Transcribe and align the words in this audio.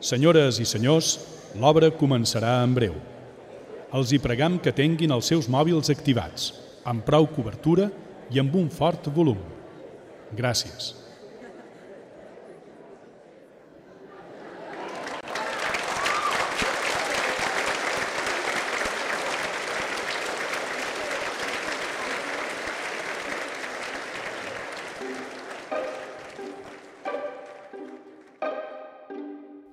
Senyores 0.00 0.56
i 0.56 0.64
senyors, 0.64 1.18
l'obra 1.60 1.90
començarà 1.92 2.62
en 2.64 2.72
breu. 2.72 2.94
Els 3.92 4.14
hi 4.14 4.20
pregam 4.22 4.56
que 4.56 4.72
tinguin 4.72 5.12
els 5.12 5.28
seus 5.28 5.48
mòbils 5.52 5.92
activats, 5.92 6.54
amb 6.88 7.04
prou 7.04 7.28
cobertura 7.28 7.90
i 8.32 8.40
amb 8.40 8.56
un 8.56 8.70
fort 8.72 9.10
volum. 9.12 9.42
Gràcies. 10.32 10.94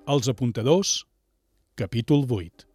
Els 0.08 0.24
apuntadors, 0.32 0.90
capítol 1.76 2.22
8. 2.24 2.67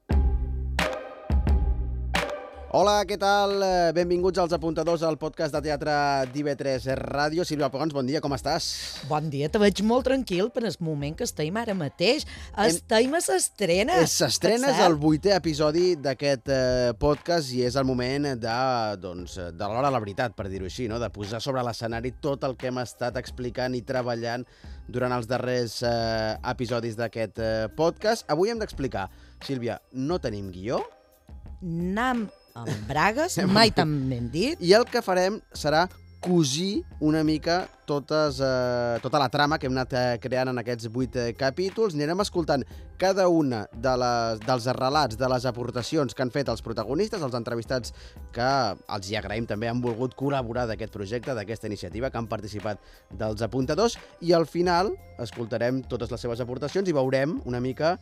Hola, 2.74 3.04
què 3.06 3.20
tal? 3.22 3.52
Eh, 3.62 3.92
Benvinguts 3.94 4.40
als 4.42 4.54
apuntadors 4.56 5.04
al 5.06 5.20
podcast 5.22 5.54
de 5.54 5.60
teatre 5.62 5.94
d'IV3 6.34 6.88
Ràdio. 6.98 7.44
Sílvia 7.46 7.68
Pogons, 7.70 7.94
bon 7.94 8.08
dia, 8.10 8.18
com 8.18 8.34
estàs? 8.34 8.66
Bon 9.06 9.28
dia, 9.30 9.46
te 9.54 9.60
veig 9.62 9.84
molt 9.86 10.08
tranquil 10.08 10.50
per 10.50 10.64
el 10.66 10.74
moment 10.82 11.14
que 11.20 11.28
estem 11.28 11.60
ara 11.62 11.76
mateix. 11.78 12.26
Estem 12.64 13.14
a 13.14 13.22
s'estrena. 13.22 14.00
S'estrena, 14.10 14.72
és 14.74 14.82
el 14.88 14.98
vuitè 14.98 15.36
episodi 15.38 15.92
d'aquest 16.02 16.50
eh, 16.50 16.96
podcast 16.98 17.54
i 17.54 17.62
és 17.68 17.78
el 17.78 17.86
moment 17.86 18.32
de, 18.42 18.58
doncs, 19.06 19.38
de 19.54 19.70
l'hora 19.70 19.86
de 19.92 19.94
la 19.94 20.02
veritat, 20.02 20.34
per 20.34 20.48
dir-ho 20.50 20.66
així, 20.66 20.90
no? 20.90 20.98
de 20.98 21.14
posar 21.14 21.44
sobre 21.46 21.62
l'escenari 21.62 22.16
tot 22.26 22.50
el 22.50 22.58
que 22.58 22.74
hem 22.74 22.82
estat 22.82 23.22
explicant 23.22 23.78
i 23.78 23.86
treballant 23.86 24.50
durant 24.90 25.14
els 25.14 25.30
darrers 25.30 25.78
eh, 25.86 26.34
episodis 26.56 26.98
d'aquest 26.98 27.38
eh, 27.38 27.54
podcast. 27.78 28.26
Avui 28.34 28.50
hem 28.50 28.66
d'explicar, 28.66 29.12
Sílvia, 29.46 29.78
no 29.94 30.18
tenim 30.18 30.50
guió, 30.50 30.82
Nam 31.64 32.26
amb 32.54 32.88
bragues, 32.88 33.40
mai 33.50 33.74
tan 33.74 33.92
ben 34.10 34.30
dit. 34.32 34.62
I 34.62 34.76
el 34.78 34.86
que 34.90 35.02
farem 35.06 35.42
serà 35.58 35.88
cosir 36.24 36.86
una 37.04 37.24
mica 37.28 37.66
totes, 37.86 38.40
eh, 38.40 39.00
tota 39.04 39.20
la 39.20 39.28
trama 39.28 39.58
que 39.60 39.68
hem 39.68 39.74
anat 39.76 39.94
eh, 39.94 40.20
creant 40.24 40.54
en 40.54 40.62
aquests 40.62 40.88
vuit 40.88 41.16
eh, 41.20 41.34
capítols. 41.36 41.98
Anirem 41.98 42.24
escoltant 42.24 42.64
cada 43.02 43.26
una 43.28 43.66
de 43.74 43.96
les, 44.00 44.40
dels 44.46 44.70
relats, 44.78 45.20
de 45.20 45.28
les 45.28 45.46
aportacions 45.50 46.16
que 46.16 46.24
han 46.24 46.32
fet 46.32 46.48
els 46.48 46.64
protagonistes, 46.64 47.22
els 47.22 47.36
entrevistats 47.36 47.92
que 48.32 48.50
els 48.96 49.12
hi 49.12 49.20
agraïm 49.20 49.50
també, 49.50 49.68
han 49.68 49.84
volgut 49.84 50.16
col·laborar 50.16 50.64
d'aquest 50.70 50.96
projecte, 50.96 51.36
d'aquesta 51.36 51.68
iniciativa, 51.68 52.10
que 52.10 52.22
han 52.22 52.32
participat 52.32 52.80
dels 53.12 53.44
apuntadors, 53.44 54.00
i 54.22 54.32
al 54.32 54.48
final 54.48 54.94
escoltarem 55.20 55.84
totes 55.92 56.14
les 56.14 56.24
seves 56.24 56.40
aportacions 56.40 56.88
i 56.88 56.96
veurem 56.96 57.42
una 57.44 57.60
mica 57.60 57.98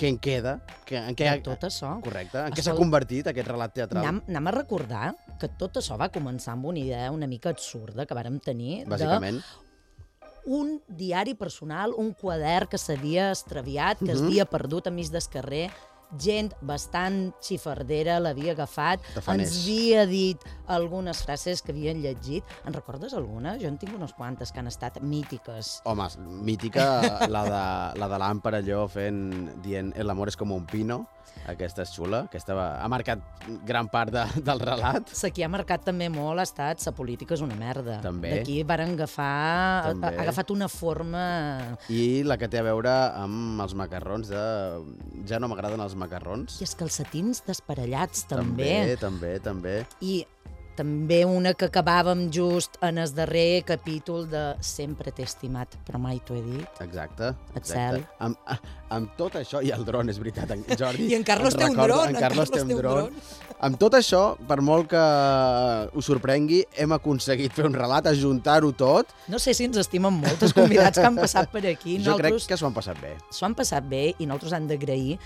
què 0.00 0.08
en 0.08 0.18
queda, 0.18 0.54
que, 0.88 0.96
en 0.96 1.14
què, 1.18 1.26
De 1.36 1.42
tot 1.44 1.66
això. 1.68 1.94
Correcte. 2.04 2.40
En 2.48 2.54
què 2.56 2.62
s'ha 2.64 2.72
convertit 2.78 3.26
aquest 3.30 3.48
relat 3.50 3.74
teatral? 3.76 4.06
Anem, 4.06 4.22
anem 4.32 4.46
a 4.48 4.54
recordar 4.56 5.10
que 5.40 5.50
tot 5.60 5.76
això 5.76 5.98
va 6.00 6.08
començar 6.12 6.54
amb 6.56 6.70
una 6.72 6.80
idea 6.80 7.10
una 7.12 7.28
mica 7.28 7.52
absurda 7.52 8.06
que 8.08 8.16
vàrem 8.16 8.40
tenir 8.40 8.86
Bàsicament. 8.88 9.42
un 10.46 10.80
diari 10.88 11.34
personal, 11.36 11.92
un 12.00 12.14
quadern 12.16 12.66
que 12.66 12.78
s'havia 12.80 13.30
extraviat, 13.30 13.98
que 13.98 14.14
Mhm. 14.14 14.18
s'havia 14.18 14.44
perdut 14.46 14.86
a 14.86 14.90
mig 14.90 15.10
del 15.10 15.22
carrer, 15.30 15.70
gent 16.18 16.54
bastant 16.66 17.32
xifardera 17.44 18.18
l'havia 18.22 18.54
agafat, 18.56 19.04
ens 19.30 19.60
havia 19.62 20.06
dit 20.10 20.42
algunes 20.70 21.22
frases 21.26 21.62
que 21.62 21.74
havien 21.74 22.02
llegit. 22.02 22.44
En 22.66 22.74
recordes 22.74 23.14
alguna? 23.14 23.56
Jo 23.60 23.70
en 23.70 23.78
tinc 23.78 23.94
unes 23.96 24.14
quantes 24.16 24.52
que 24.52 24.62
han 24.62 24.70
estat 24.70 25.00
mítiques. 25.02 25.78
Home, 25.84 26.08
mítica, 26.46 27.28
la 27.28 27.44
de, 27.46 27.64
la 28.00 28.10
de 28.10 28.20
l'Àmpara 28.22 28.62
allò 28.64 28.86
fent, 28.90 29.22
dient 29.64 29.94
el 29.96 30.10
amor 30.10 30.32
és 30.32 30.38
com 30.40 30.52
un 30.56 30.66
pino. 30.66 31.04
Aquesta 31.50 31.84
és 31.86 31.92
xula, 31.94 32.24
aquesta 32.28 32.54
va, 32.56 32.66
ha 32.82 32.88
marcat 32.92 33.22
gran 33.66 33.88
part 33.90 34.12
de, 34.14 34.24
del 34.46 34.60
relat. 34.62 35.12
La 35.22 35.30
que 35.34 35.44
ha 35.44 35.50
marcat 35.52 35.84
també 35.86 36.10
molt 36.12 36.42
ha 36.42 36.46
estat 36.46 36.82
la 36.86 36.94
política 36.96 37.36
és 37.36 37.44
una 37.44 37.56
merda. 37.58 37.98
També. 38.04 38.32
D'aquí 38.38 38.60
varen 38.66 38.94
agafar... 38.96 39.30
També. 39.90 40.10
Ha, 40.10 40.16
ha 40.18 40.26
agafat 40.26 40.52
una 40.54 40.68
forma... 40.72 41.22
I 41.92 42.22
la 42.26 42.36
que 42.40 42.50
té 42.50 42.60
a 42.60 42.66
veure 42.66 42.92
amb 43.20 43.62
els 43.64 43.76
macarrons 43.78 44.30
de... 44.32 44.44
Ja 45.30 45.40
no 45.42 45.50
m'agraden 45.50 45.80
els 45.84 45.96
macarrons. 45.98 46.60
I 46.60 46.68
els 46.68 46.76
calcetins 46.78 47.44
desparellats, 47.46 48.26
També, 48.30 48.96
també. 48.98 48.98
també, 49.00 49.32
també. 49.44 49.74
I 50.00 50.20
també 50.76 51.20
una 51.28 51.52
que 51.54 51.66
acabàvem 51.68 52.28
just 52.32 52.78
en 52.86 52.98
el 53.02 53.10
darrer 53.14 53.62
capítol 53.68 54.26
de 54.30 54.42
Sempre 54.64 55.12
t'he 55.12 55.26
estimat, 55.26 55.74
però 55.86 55.98
mai 56.00 56.20
t'ho 56.24 56.36
he 56.38 56.42
dit. 56.44 56.80
Exacte. 56.84 57.32
Exacte. 57.58 58.04
Amb, 58.22 58.38
amb 58.94 59.12
tot 59.18 59.36
això, 59.40 59.60
i 59.62 59.72
el 59.74 59.84
dron, 59.84 60.08
és 60.08 60.18
veritat, 60.22 60.50
en 60.54 60.64
Jordi. 60.70 61.08
I 61.12 61.18
en 61.18 61.26
Carlos 61.26 61.56
té 61.58 61.66
un 61.68 61.76
dron, 61.76 62.08
En 62.08 62.18
Carlos, 62.20 62.50
té 62.50 62.60
Carlos 62.60 62.62
un 62.62 62.68
té 62.68 62.76
un 62.76 62.80
dron. 62.80 63.22
Amb 63.60 63.76
tot 63.76 63.92
això, 63.98 64.22
per 64.48 64.60
molt 64.64 64.88
que 64.88 65.02
us 66.00 66.06
sorprengui, 66.08 66.62
hem 66.80 66.94
aconseguit 66.96 67.52
fer 67.52 67.66
un 67.68 67.76
relat, 67.76 68.08
ajuntar-ho 68.08 68.72
tot. 68.72 69.12
No 69.28 69.38
sé 69.42 69.52
si 69.56 69.66
ens 69.68 69.76
estimen 69.82 70.16
molt 70.16 70.46
els 70.46 70.56
convidats 70.56 70.96
que 70.96 71.04
han 71.06 71.18
passat 71.20 71.52
per 71.52 71.66
aquí. 71.68 71.98
Jo 72.00 72.16
crec 72.16 72.32
Nosaltres 72.32 72.48
que 72.48 72.56
s'ho 72.60 72.70
han 72.70 72.76
passat 72.78 73.02
bé. 73.02 73.12
s'ho 73.30 73.44
han 73.46 73.54
passat 73.58 73.84
bé 73.84 74.14
i 74.18 74.26
nosaltres 74.26 74.56
hem 74.56 74.66
d'agrair 74.70 75.18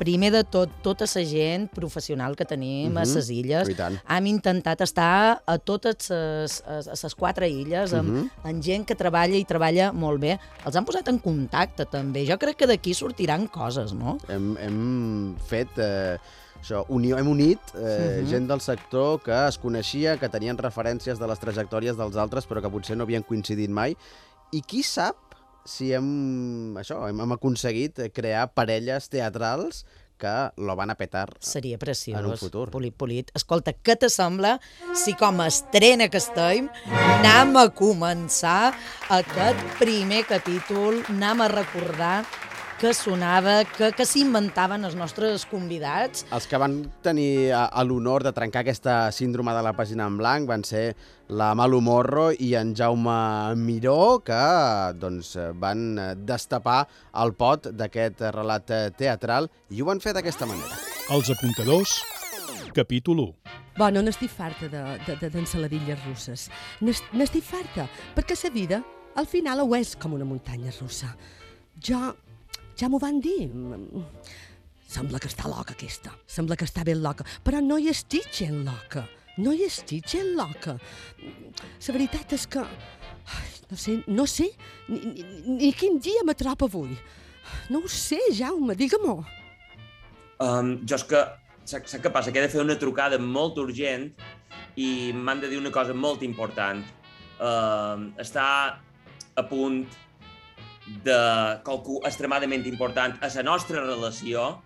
primer 0.00 0.30
de 0.32 0.40
tot, 0.48 0.72
tota 0.82 1.04
la 1.14 1.22
gent 1.28 1.68
professional 1.76 2.34
que 2.36 2.46
tenim 2.48 2.94
uh 2.96 3.02
-huh. 3.02 3.02
a 3.02 3.14
les 3.14 3.28
illes. 3.30 3.68
Hem 4.08 4.26
intentat 4.26 4.80
estar 4.80 5.42
a 5.46 5.58
totes 5.58 6.08
les, 6.10 7.14
quatre 7.14 7.48
illes 7.48 7.92
amb, 7.92 8.08
uh 8.08 8.12
Mhm. 8.12 8.24
-huh. 8.24 8.50
amb 8.50 8.62
gent 8.62 8.86
que 8.86 8.94
treballa 8.94 9.36
i 9.36 9.44
treballa 9.44 9.92
molt 9.92 10.20
bé. 10.20 10.38
Els 10.64 10.76
han 10.76 10.84
posat 10.84 11.08
en 11.08 11.18
contacte, 11.18 11.84
també. 11.86 12.26
Jo 12.26 12.38
crec 12.38 12.56
que 12.56 12.66
d'aquí 12.66 12.94
sortiran 12.94 13.46
coses, 13.48 13.92
no? 13.92 14.18
Hem, 14.28 14.56
hem 14.56 15.36
fet 15.46 15.68
eh, 15.78 16.18
això, 16.62 16.84
unió, 16.88 17.18
hem 17.18 17.28
unit 17.28 17.58
eh, 17.74 18.20
Mhm. 18.22 18.28
gent 18.30 18.48
del 18.48 18.60
sector 18.60 19.20
que 19.22 19.48
es 19.48 19.58
coneixia, 19.58 20.18
que 20.18 20.28
tenien 20.28 20.56
referències 20.56 21.18
de 21.18 21.26
les 21.26 21.38
trajectòries 21.38 21.96
dels 21.96 22.16
altres, 22.16 22.48
però 22.48 22.60
que 22.60 22.70
potser 22.70 22.96
no 22.96 23.04
havien 23.04 23.22
coincidit 23.22 23.70
mai. 23.70 23.96
I 24.52 24.62
qui 24.62 24.82
sap 24.82 25.16
si 25.70 25.92
hem, 25.94 26.76
això, 26.80 27.04
hem, 27.08 27.22
hem 27.22 27.34
aconseguit 27.38 28.02
crear 28.16 28.48
parelles 28.56 29.08
teatrals 29.12 29.84
que 30.20 30.32
lo 30.60 30.76
van 30.76 30.92
a 30.92 30.96
petar. 31.00 31.30
Seria 31.40 31.78
preciós. 31.80 32.20
En 32.20 32.28
un 32.28 32.36
futur. 32.36 32.68
Polit, 32.70 32.94
polit. 32.94 33.32
Escolta, 33.34 33.72
què 33.72 33.96
te 33.96 34.10
sembla 34.12 34.58
si 34.92 35.16
com 35.18 35.40
a 35.40 35.48
estrena 35.48 36.10
que 36.12 36.20
estem 36.20 36.68
anem 36.92 37.56
a 37.56 37.66
començar 37.72 38.74
aquest 39.08 39.64
primer 39.80 40.26
capítol, 40.28 41.00
anem 41.08 41.46
a 41.46 41.48
recordar 41.56 42.14
que 42.80 42.94
sonava, 42.96 43.58
que, 43.68 43.90
que 43.92 44.04
s'inventaven 44.08 44.86
els 44.88 44.94
nostres 44.96 45.42
convidats. 45.44 46.22
Els 46.32 46.46
que 46.48 46.56
van 46.60 46.78
tenir 47.04 47.50
a, 47.52 47.66
a 47.68 47.82
l'honor 47.84 48.24
de 48.24 48.32
trencar 48.32 48.62
aquesta 48.64 48.94
síndrome 49.12 49.52
de 49.52 49.60
la 49.66 49.74
pàgina 49.76 50.06
en 50.08 50.16
blanc 50.16 50.48
van 50.48 50.64
ser 50.64 50.94
la 51.28 51.50
Malu 51.54 51.82
Morro 51.84 52.30
i 52.32 52.54
en 52.56 52.72
Jaume 52.74 53.16
Miró, 53.60 54.22
que 54.24 54.38
doncs, 54.98 55.34
van 55.60 55.82
eh, 56.00 56.06
destapar 56.16 56.86
el 57.20 57.34
pot 57.36 57.68
d'aquest 57.76 58.24
relat 58.32 58.72
eh, 58.72 58.80
teatral 58.96 59.50
i 59.68 59.82
ho 59.84 59.90
van 59.90 60.00
fer 60.00 60.16
d'aquesta 60.16 60.48
manera. 60.48 60.80
Els 61.12 61.28
apuntadors, 61.36 61.98
capítol 62.72 63.20
1. 63.26 63.36
Bueno, 63.76 64.00
n'estic 64.02 64.32
farta 64.32 64.68
de- 64.72 64.96
de- 65.06 65.18
de- 65.20 65.30
d'ensaladilles 65.36 66.00
de, 66.00 66.08
russes. 66.08 66.48
N'es- 66.80 67.04
N'estic 67.12 67.44
farta, 67.44 67.86
perquè 68.16 68.36
la 68.44 68.50
vida, 68.56 68.80
al 69.16 69.26
final, 69.26 69.60
ho 69.60 69.76
és 69.76 69.94
com 69.96 70.12
una 70.16 70.24
muntanya 70.24 70.72
russa. 70.80 71.12
Jo, 71.80 72.14
ja 72.80 72.88
m'ho 72.88 73.00
van 73.02 73.20
dir. 73.20 73.48
Sembla 74.90 75.20
que 75.22 75.28
està 75.30 75.48
loca, 75.50 75.76
aquesta. 75.76 76.12
Sembla 76.26 76.56
que 76.58 76.66
està 76.66 76.84
ben 76.86 77.02
loca. 77.02 77.26
Però 77.44 77.60
no 77.62 77.78
hi 77.78 77.90
estic 77.92 78.30
gent 78.34 78.64
loca. 78.66 79.04
No 79.38 79.52
hi 79.54 79.66
estic 79.68 80.08
gent 80.10 80.32
loca. 80.38 80.78
La 81.20 81.94
veritat 81.94 82.34
és 82.36 82.48
que... 82.50 82.64
No 83.70 83.76
sé, 83.78 83.92
no 84.10 84.24
sé 84.26 84.48
ni, 84.88 84.98
ni, 85.12 85.24
ni 85.60 85.68
quin 85.78 86.00
dia 86.02 86.24
m'atrapa 86.26 86.66
avui. 86.66 86.96
No 87.70 87.84
ho 87.84 87.90
sé, 87.92 88.18
Jaume, 88.34 88.74
digue-m'ho. 88.74 89.20
Um, 90.42 90.72
jo 90.82 90.96
és 90.96 91.04
que, 91.06 91.20
sap, 91.62 91.86
sap 91.86 92.02
què 92.02 92.10
passa? 92.10 92.32
Que 92.34 92.42
he 92.42 92.48
de 92.48 92.50
fer 92.50 92.64
una 92.64 92.78
trucada 92.80 93.20
molt 93.22 93.60
urgent 93.62 94.08
i 94.74 95.12
m'han 95.14 95.44
de 95.44 95.52
dir 95.52 95.60
una 95.60 95.70
cosa 95.70 95.94
molt 95.94 96.24
important. 96.26 96.82
Uh, 97.38 98.10
està 98.18 98.46
a 99.38 99.46
punt 99.46 99.84
de 101.04 101.16
qualcú 101.64 102.00
extremadament 102.04 102.64
important 102.66 103.16
a 103.22 103.28
la 103.34 103.42
nostra 103.46 103.80
relació 103.84 104.60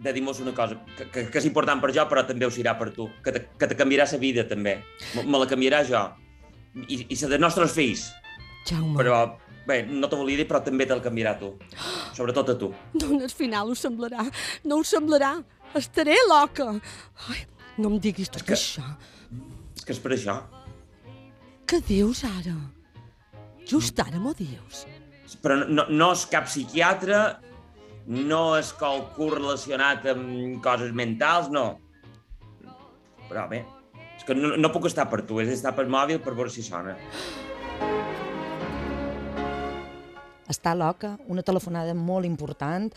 de 0.00 0.12
dir-nos 0.16 0.38
una 0.40 0.54
cosa 0.56 0.78
que, 0.96 1.04
que, 1.12 1.26
que 1.28 1.38
és 1.42 1.44
important 1.44 1.80
per 1.82 1.90
jo, 1.92 2.06
però 2.08 2.22
també 2.24 2.46
ho 2.48 2.50
serà 2.54 2.72
per 2.80 2.88
tu, 2.96 3.10
que 3.22 3.34
te, 3.36 3.42
que 3.60 3.68
te 3.68 3.76
canviarà 3.76 4.06
la 4.10 4.18
vida, 4.22 4.46
també. 4.48 4.78
Me, 5.14 5.26
me 5.28 5.38
la 5.42 5.48
canviarà 5.50 5.82
jo. 5.84 6.00
I, 6.88 7.02
i 7.12 7.18
la 7.20 7.28
dels 7.34 7.42
nostres 7.42 7.74
fills. 7.76 8.06
Jaume. 8.70 8.94
Però, 8.96 9.18
bé, 9.68 9.82
no 9.90 10.08
te 10.08 10.16
volia 10.16 10.40
dir, 10.40 10.46
però 10.48 10.62
també 10.64 10.86
te'l 10.88 11.02
canviarà 11.04 11.34
tu. 11.38 11.52
Sobretot 12.16 12.54
a 12.54 12.56
tu. 12.56 12.70
No, 12.96 13.10
al 13.20 13.28
final 13.34 13.68
ho 13.68 13.76
semblarà. 13.76 14.24
No 14.64 14.80
ho 14.80 14.86
semblarà. 14.88 15.34
Estaré 15.76 16.16
loca. 16.30 16.70
Ai, 17.28 17.44
no 17.76 17.92
em 17.92 18.00
diguis 18.00 18.32
tot 18.32 18.42
que- 18.48 18.56
això. 18.56 18.86
És 19.76 19.84
que 19.84 19.92
és 19.92 20.00
per 20.00 20.14
això. 20.16 20.40
Què 21.68 21.82
dius 21.86 22.24
ara? 22.24 22.56
Just 23.70 24.00
ara 24.02 24.18
m'ho 24.18 24.34
dius? 24.34 24.84
però 25.38 25.56
no, 25.62 25.84
no 25.88 26.10
és 26.14 26.24
cap 26.30 26.48
psiquiatre, 26.48 27.20
no 28.10 28.42
és 28.58 28.72
qualcú 28.76 29.30
relacionat 29.36 30.06
amb 30.10 30.58
coses 30.64 30.90
mentals, 30.96 31.50
no. 31.54 31.66
Però 33.28 33.46
bé, 33.50 33.62
és 34.16 34.26
que 34.26 34.34
no, 34.34 34.56
no 34.58 34.72
puc 34.74 34.88
estar 34.90 35.06
per 35.10 35.22
tu, 35.28 35.38
és 35.42 35.52
estar 35.54 35.74
per 35.76 35.86
mòbil 35.90 36.18
per 36.24 36.34
veure 36.34 36.50
si 36.52 36.64
sona. 36.66 36.96
Està 40.50 40.74
loca, 40.74 41.14
una 41.30 41.46
telefonada 41.46 41.94
molt 41.94 42.26
important. 42.26 42.90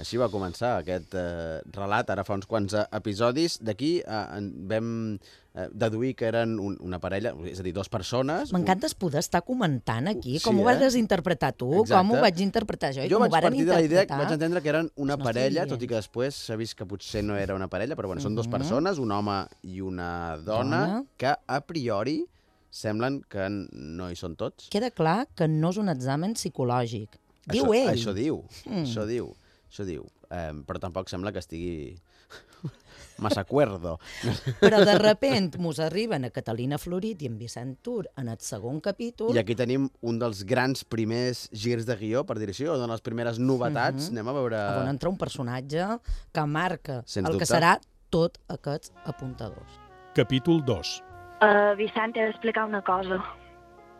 Així 0.00 0.16
va 0.16 0.30
començar 0.32 0.78
aquest 0.80 1.12
eh, 1.18 1.60
relat, 1.76 2.08
ara 2.08 2.22
fa 2.24 2.32
uns 2.38 2.46
quants 2.48 2.72
eh, 2.72 2.86
episodis. 2.96 3.58
D'aquí 3.60 3.98
eh, 4.00 4.38
vam 4.70 4.86
eh, 5.18 5.66
deduir 5.76 6.14
que 6.16 6.24
eren 6.30 6.54
un, 6.62 6.78
una 6.80 6.96
parella, 7.02 7.34
és 7.50 7.60
a 7.60 7.66
dir, 7.66 7.74
dues 7.76 7.90
persones. 7.92 8.54
M'encanta 8.56 8.88
poder 8.96 9.20
estar 9.20 9.42
comentant 9.44 10.08
aquí 10.08 10.38
Sí, 10.38 10.44
com 10.46 10.62
ho 10.62 10.64
eh? 10.70 10.78
vas 10.80 10.96
interpretar 10.96 11.52
tu, 11.52 11.68
Exacte. 11.82 11.98
com 11.98 12.14
ho 12.16 12.20
vaig 12.24 12.40
interpretar 12.40 12.94
jo 12.96 13.04
i 13.04 13.10
Jo 13.12 13.18
com 13.20 13.26
vaig 13.26 13.34
ho 13.34 13.36
varen 13.36 13.50
partir 13.52 13.66
de 13.68 13.74
la 13.74 13.82
idea, 13.84 14.02
interpretar. 14.06 14.22
vaig 14.24 14.32
entendre 14.38 14.62
que 14.64 14.72
eren 14.72 14.88
una 14.96 15.18
parella, 15.20 15.66
tot 15.68 15.84
i 15.84 15.90
que 15.90 16.00
després 16.00 16.40
s'ha 16.48 16.56
vist 16.56 16.78
que 16.78 16.86
potser 16.88 17.22
no 17.26 17.36
era 17.36 17.54
una 17.58 17.68
parella, 17.68 17.94
però 17.98 18.08
bueno, 18.08 18.22
són 18.24 18.34
dues 18.38 18.48
Mhm. 18.48 18.56
persones, 18.56 18.96
un 18.98 19.12
home 19.12 19.36
i 19.68 19.82
una 19.84 20.38
dona, 20.38 20.80
Dona. 20.86 21.04
que 21.18 21.34
a 21.46 21.60
priori 21.60 22.22
semblen 22.70 23.20
que 23.28 23.50
no 23.50 24.08
hi 24.10 24.16
són 24.16 24.34
tots. 24.36 24.70
Queda 24.70 24.90
clar 24.90 25.26
que 25.34 25.46
no 25.48 25.70
és 25.74 25.76
un 25.76 25.88
examen 25.90 26.32
psicològic. 26.38 27.08
Diu 27.50 27.64
això, 27.64 27.74
ell. 27.82 27.88
Això 27.98 28.14
diu, 28.14 28.44
Mm. 28.64 28.84
això 28.84 29.04
diu, 29.06 29.34
això 29.70 29.86
diu. 29.86 30.04
Eh, 30.30 30.52
però 30.66 30.78
tampoc 30.82 31.08
sembla 31.10 31.32
que 31.32 31.40
estigui 31.42 31.96
massa 33.24 33.44
cuerdo. 33.44 33.96
Però 34.62 34.80
de 34.84 34.94
repent 35.00 35.56
mos 35.62 35.80
arriben 35.82 36.24
a 36.26 36.30
Catalina 36.34 36.78
Florit 36.78 37.22
i 37.22 37.28
en 37.30 37.38
Vicent 37.40 37.76
Tur 37.84 38.04
en 38.20 38.28
el 38.32 38.38
segon 38.44 38.80
capítol. 38.84 39.34
I 39.36 39.40
aquí 39.42 39.56
tenim 39.58 39.88
un 40.06 40.18
dels 40.20 40.42
grans 40.48 40.84
primers 40.84 41.46
girs 41.52 41.86
de 41.88 41.96
guió, 42.00 42.24
per 42.28 42.38
dir-ho 42.40 42.54
així, 42.54 42.66
o 42.68 42.76
de 42.80 42.88
les 42.90 43.04
primeres 43.04 43.38
novetats. 43.42 44.10
Mhm. 44.10 44.18
Anem 44.18 44.28
a 44.32 44.36
veure... 44.38 44.62
on 44.82 44.92
entra 44.92 45.12
un 45.12 45.18
personatge 45.20 45.86
que 46.32 46.46
marca 46.46 47.00
Sens 47.06 47.26
el 47.28 47.38
que 47.38 47.44
dubte. 47.46 47.52
serà 47.54 47.76
tot 48.10 48.38
aquests 48.50 48.92
apuntadors. 49.06 49.80
Capítol 50.14 50.64
2. 50.66 50.94
Uh, 51.40 51.72
Vicent, 51.78 52.16
he 52.18 52.26
d'explicar 52.28 52.66
una 52.68 52.82
cosa. 52.84 53.20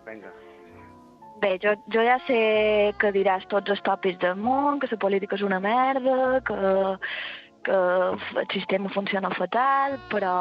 Vinga. 0.06 0.32
Bé, 1.40 1.54
jo, 1.62 1.72
jo 1.88 2.02
ja 2.04 2.18
sé 2.26 2.38
que 3.00 3.10
diràs 3.16 3.46
tots 3.48 3.72
els 3.72 3.80
tòpics 3.86 4.18
del 4.20 4.36
món, 4.36 4.80
que 4.80 4.88
la 4.90 4.98
política 5.00 5.38
és 5.38 5.44
una 5.46 5.60
merda, 5.64 6.40
que, 6.44 6.58
que 7.64 7.78
el 8.42 8.48
sistema 8.52 8.92
funciona 8.92 9.30
fatal, 9.38 9.96
però... 10.12 10.34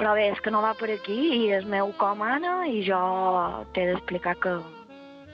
Però 0.00 0.14
bé, 0.16 0.30
és 0.32 0.38
que 0.40 0.48
no 0.52 0.62
va 0.64 0.70
per 0.80 0.86
aquí 0.94 1.14
i 1.36 1.40
és 1.52 1.66
meu 1.68 1.90
com 2.00 2.22
Anna 2.24 2.62
i 2.72 2.78
jo 2.86 2.96
t'he 3.76 3.82
d'explicar 3.90 4.32
que, 4.40 4.54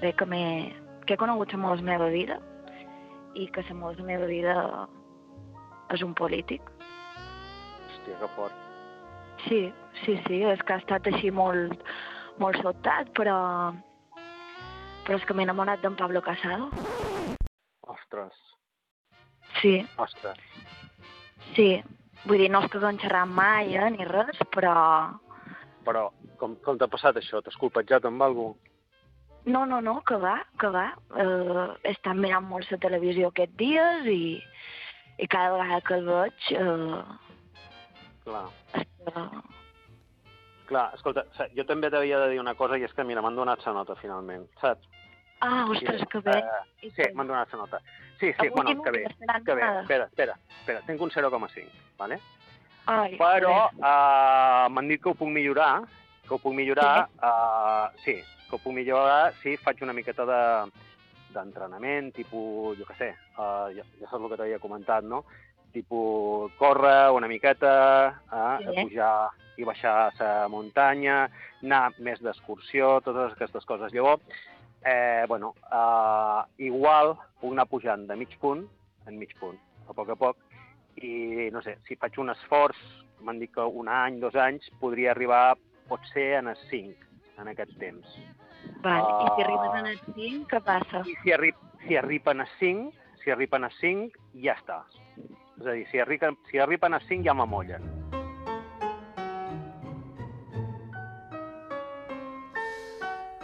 bé, 0.00 0.10
que, 0.18 0.26
m'he- 0.26 0.72
que 1.06 1.14
he 1.14 1.18
conegut 1.20 1.52
l'amor 1.54 1.76
de 1.78 1.84
la 1.84 1.90
meva 1.92 2.08
vida 2.10 2.40
i 3.38 3.46
que 3.54 3.62
l'amor 3.68 3.94
de 3.94 4.02
la 4.02 4.08
meva 4.08 4.26
vida 4.26 4.56
és 5.94 6.02
un 6.02 6.16
polític. 6.18 6.66
Hòstia, 7.86 8.18
que 8.24 8.30
fort. 8.34 8.58
Sí, 9.46 9.60
sí, 10.02 10.18
sí, 10.26 10.42
és 10.50 10.62
que 10.66 10.74
ha 10.74 10.82
estat 10.82 11.06
així 11.12 11.30
molt, 11.30 11.78
molt 12.42 12.58
sobtat, 12.58 13.14
però, 13.14 13.38
però 15.06 15.16
és 15.20 15.24
que 15.26 15.34
m'he 15.34 15.46
enamorat 15.46 15.80
d'en 15.82 15.96
Pablo 15.96 16.22
Casado. 16.22 16.68
Ostres, 17.86 18.34
Sí, 19.62 19.86
ostres. 19.96 20.36
sí. 21.54 21.82
Vull 22.26 22.40
dir, 22.42 22.48
no 22.50 22.58
és 22.64 22.70
que 22.70 22.78
haguem 22.80 22.98
xerrat 22.98 23.28
mai, 23.30 23.76
eh, 23.78 23.90
ni 23.94 24.04
res, 24.04 24.38
però... 24.50 24.72
Però 25.86 26.08
com, 26.40 26.56
com 26.64 26.78
t'ha 26.78 26.88
passat 26.90 27.16
això? 27.20 27.38
T'has 27.40 27.54
colpejat 27.60 28.04
amb 28.08 28.24
algú? 28.26 28.48
No, 29.46 29.62
no, 29.64 29.78
no, 29.80 30.00
que 30.02 30.16
va, 30.18 30.40
que 30.58 30.66
va. 30.74 30.88
Uh, 31.14 31.76
he 31.84 31.92
estat 31.92 32.18
mirant 32.18 32.42
molt 32.48 32.66
la 32.72 32.80
televisió 32.82 33.28
aquests 33.30 33.54
dies 33.60 34.08
i, 34.10 34.42
i 35.22 35.28
cada 35.30 35.54
vegada 35.54 35.84
que 35.86 35.94
el 36.00 36.08
veig... 36.10 36.48
Uh, 36.58 37.04
Clar. 38.26 38.42
uh, 39.06 39.38
Clar, 40.66 40.90
escolta, 40.94 41.24
sa- 41.36 41.46
jo 41.54 41.62
també 41.64 41.90
t'havia 41.90 42.18
de 42.24 42.30
dir 42.32 42.40
una 42.42 42.54
cosa 42.58 42.76
i 42.78 42.82
és 42.82 42.92
que, 42.92 43.04
mira, 43.04 43.22
m'han 43.22 43.36
donat 43.38 43.64
la 43.66 43.72
nota 43.72 43.94
finalment, 43.96 44.48
saps? 44.60 44.88
ah, 45.40 45.66
ostres, 45.70 46.02
que 46.10 46.18
bé. 46.24 46.32
Eh, 46.82 46.90
sí, 46.90 47.04
m'han 47.14 47.26
donat 47.28 47.52
la 47.52 47.58
nota. 47.58 47.78
Sí, 48.18 48.32
sí, 48.32 48.46
Avui 48.46 48.50
bueno, 48.50 48.72
no 48.74 48.82
que 48.82 48.90
bé, 48.90 49.02
que 49.44 49.54
bé. 49.54 49.62
Espera, 49.82 50.04
espera, 50.06 50.34
espera. 50.60 50.80
Tinc 50.86 51.00
un 51.00 51.10
0,5, 51.10 51.70
vale? 51.98 52.18
Ai, 52.86 53.16
Però 53.18 53.68
uh, 53.68 54.68
m'han 54.72 54.88
dit 54.88 55.02
que 55.02 55.10
ho 55.10 55.14
puc 55.14 55.28
millorar, 55.28 55.82
que 56.26 56.34
ho 56.34 56.38
puc 56.38 56.54
millorar, 56.54 57.08
uh, 57.20 57.90
sí, 58.04 58.14
que 58.48 58.56
ho 58.56 58.58
puc 58.58 58.72
millorar 58.72 59.34
si 59.42 59.56
faig 59.58 59.82
una 59.82 59.92
miqueta 59.92 60.24
de 60.26 60.40
d'entrenament, 61.34 62.12
tipus, 62.16 62.78
jo 62.78 62.86
què 62.88 62.96
sé, 62.96 63.08
uh, 63.36 63.68
ja, 63.76 63.84
ja 64.00 64.08
saps 64.08 64.22
el 64.22 64.30
que 64.32 64.38
t'havia 64.40 64.58
comentat, 64.62 65.04
no? 65.04 65.24
Tipus 65.76 66.52
córrer 66.56 67.10
una 67.12 67.28
miqueta, 67.28 68.22
uh, 68.32 68.56
Sí. 68.64 68.82
pujar 68.82 69.28
i 69.60 69.64
baixar 69.64 70.12
la 70.18 70.48
muntanya, 70.48 71.28
anar 71.62 71.90
més 72.00 72.20
d'excursió, 72.24 73.02
totes 73.04 73.34
aquestes 73.34 73.64
coses. 73.68 73.92
Llavors, 73.92 74.22
eh, 74.82 75.24
bueno, 75.28 75.52
uh, 75.68 76.44
igual 76.56 77.12
puc 77.40 77.52
anar 77.52 77.66
pujant 77.68 78.06
de 78.08 78.16
mig 78.16 78.38
punt 78.40 78.64
en 79.06 79.18
mig 79.18 79.34
punt, 79.38 79.58
a 79.88 79.92
poc 79.92 80.08
a 80.08 80.16
poc, 80.16 80.36
i 80.96 81.50
no 81.52 81.60
sé, 81.60 81.76
si 81.86 81.96
faig 81.96 82.16
un 82.18 82.30
esforç, 82.32 82.76
m'han 83.20 83.38
dit 83.38 83.52
que 83.52 83.60
un 83.60 83.88
any, 83.88 84.18
dos 84.20 84.34
anys, 84.34 84.64
podria 84.80 85.10
arribar 85.12 85.58
potser 85.88 86.38
en 86.38 86.48
els 86.48 86.60
5 86.70 86.96
en 87.38 87.48
aquest 87.52 87.76
temps. 87.78 88.16
Val, 88.80 89.04
I 89.04 89.28
si 89.36 89.42
Ah. 89.42 89.44
arribes 89.44 89.74
en 89.80 89.86
el 89.86 90.00
5, 90.14 90.46
què 90.48 90.60
passa? 90.64 91.02
I 91.04 91.14
si, 91.22 91.32
arri 91.32 91.52
si 91.86 91.96
arriben 91.96 92.40
a 92.40 92.46
5, 92.58 92.92
si 93.22 93.30
arriben 93.30 93.64
a 93.64 93.70
5, 93.80 94.16
ja 94.42 94.54
està. 94.56 94.84
És 95.56 95.66
a 95.66 95.72
dir, 95.72 95.86
si 95.90 96.00
arriben, 96.02 96.36
si 96.50 96.60
arriben 96.60 96.94
a 96.94 97.00
5 97.00 97.24
ja 97.24 97.34
m'amollen. 97.34 97.84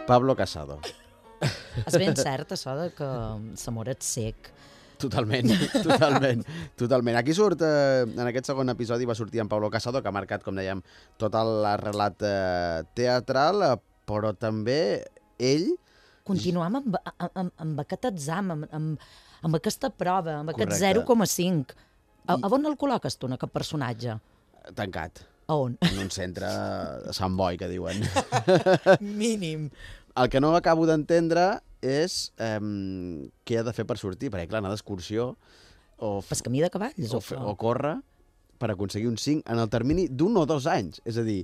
Pablo 0.05 0.35
Casado. 0.35 0.77
És 1.87 1.95
ben 1.97 2.13
cert 2.15 2.53
això 2.53 2.75
de 2.77 2.89
que 2.93 3.07
l'amor 3.07 3.89
és 3.91 4.05
sec. 4.05 4.51
Totalment, 5.01 5.49
totalment, 5.83 6.43
totalment. 6.79 7.17
Aquí 7.19 7.33
surt, 7.35 7.63
eh, 7.65 8.03
en 8.05 8.27
aquest 8.27 8.51
segon 8.51 8.69
episodi 8.71 9.07
va 9.09 9.15
sortir 9.17 9.41
en 9.41 9.49
Pablo 9.51 9.71
Casado, 9.73 10.01
que 10.03 10.07
ha 10.11 10.15
marcat, 10.15 10.43
com 10.45 10.55
dèiem, 10.55 10.83
tot 11.19 11.33
el 11.35 11.65
relat 11.81 12.23
eh, 12.23 12.83
teatral, 12.95 13.65
eh, 13.65 13.73
però 14.07 14.35
també 14.37 15.01
ell, 15.39 15.73
Continuam 16.23 16.77
amb, 16.79 16.93
amb, 17.19 17.49
amb 17.59 17.79
aquest 17.83 18.05
examen, 18.07 18.61
amb, 18.63 18.75
amb, 18.77 19.07
amb 19.43 19.57
aquesta 19.57 19.89
prova, 19.91 20.37
amb 20.39 20.53
aquest 20.53 20.71
Correcte. 20.71 21.01
0,5. 21.03 21.73
A, 22.27 22.37
a 22.39 22.49
on 22.55 22.65
el 22.69 22.77
col·loques 22.79 23.17
tu, 23.19 23.27
aquest 23.27 23.51
personatge? 23.53 24.17
tancat, 24.75 25.19
A 25.51 25.57
on? 25.59 25.73
en 25.83 25.97
un 25.99 26.09
centre 26.11 26.47
a 26.47 27.11
Sant 27.11 27.35
Boi, 27.35 27.57
que 27.59 27.67
diuen. 27.67 27.99
Mínim. 29.01 29.69
El 30.15 30.29
que 30.29 30.39
no 30.39 30.53
acabo 30.55 30.85
d'entendre 30.87 31.59
és 31.83 32.31
eh, 32.39 32.59
què 33.43 33.59
ha 33.59 33.65
de 33.67 33.73
fer 33.75 33.83
per 33.89 33.97
sortir, 33.99 34.29
perquè 34.31 34.47
clar, 34.47 34.61
anar 34.63 34.71
d'excursió 34.71 35.33
o, 35.97 36.19
f- 36.21 36.29
Pas 36.29 36.41
camí 36.45 36.61
de 36.63 36.69
cavalls. 36.71 37.11
o, 37.11 37.19
f- 37.19 37.35
o 37.35 37.55
córrer 37.59 37.97
per 38.61 38.69
aconseguir 38.71 39.09
un 39.09 39.17
5 39.19 39.43
en 39.51 39.59
el 39.59 39.67
termini 39.73 40.05
d'un 40.07 40.37
o 40.39 40.45
dos 40.47 40.67
anys. 40.71 41.01
És 41.03 41.17
a 41.19 41.25
dir, 41.27 41.41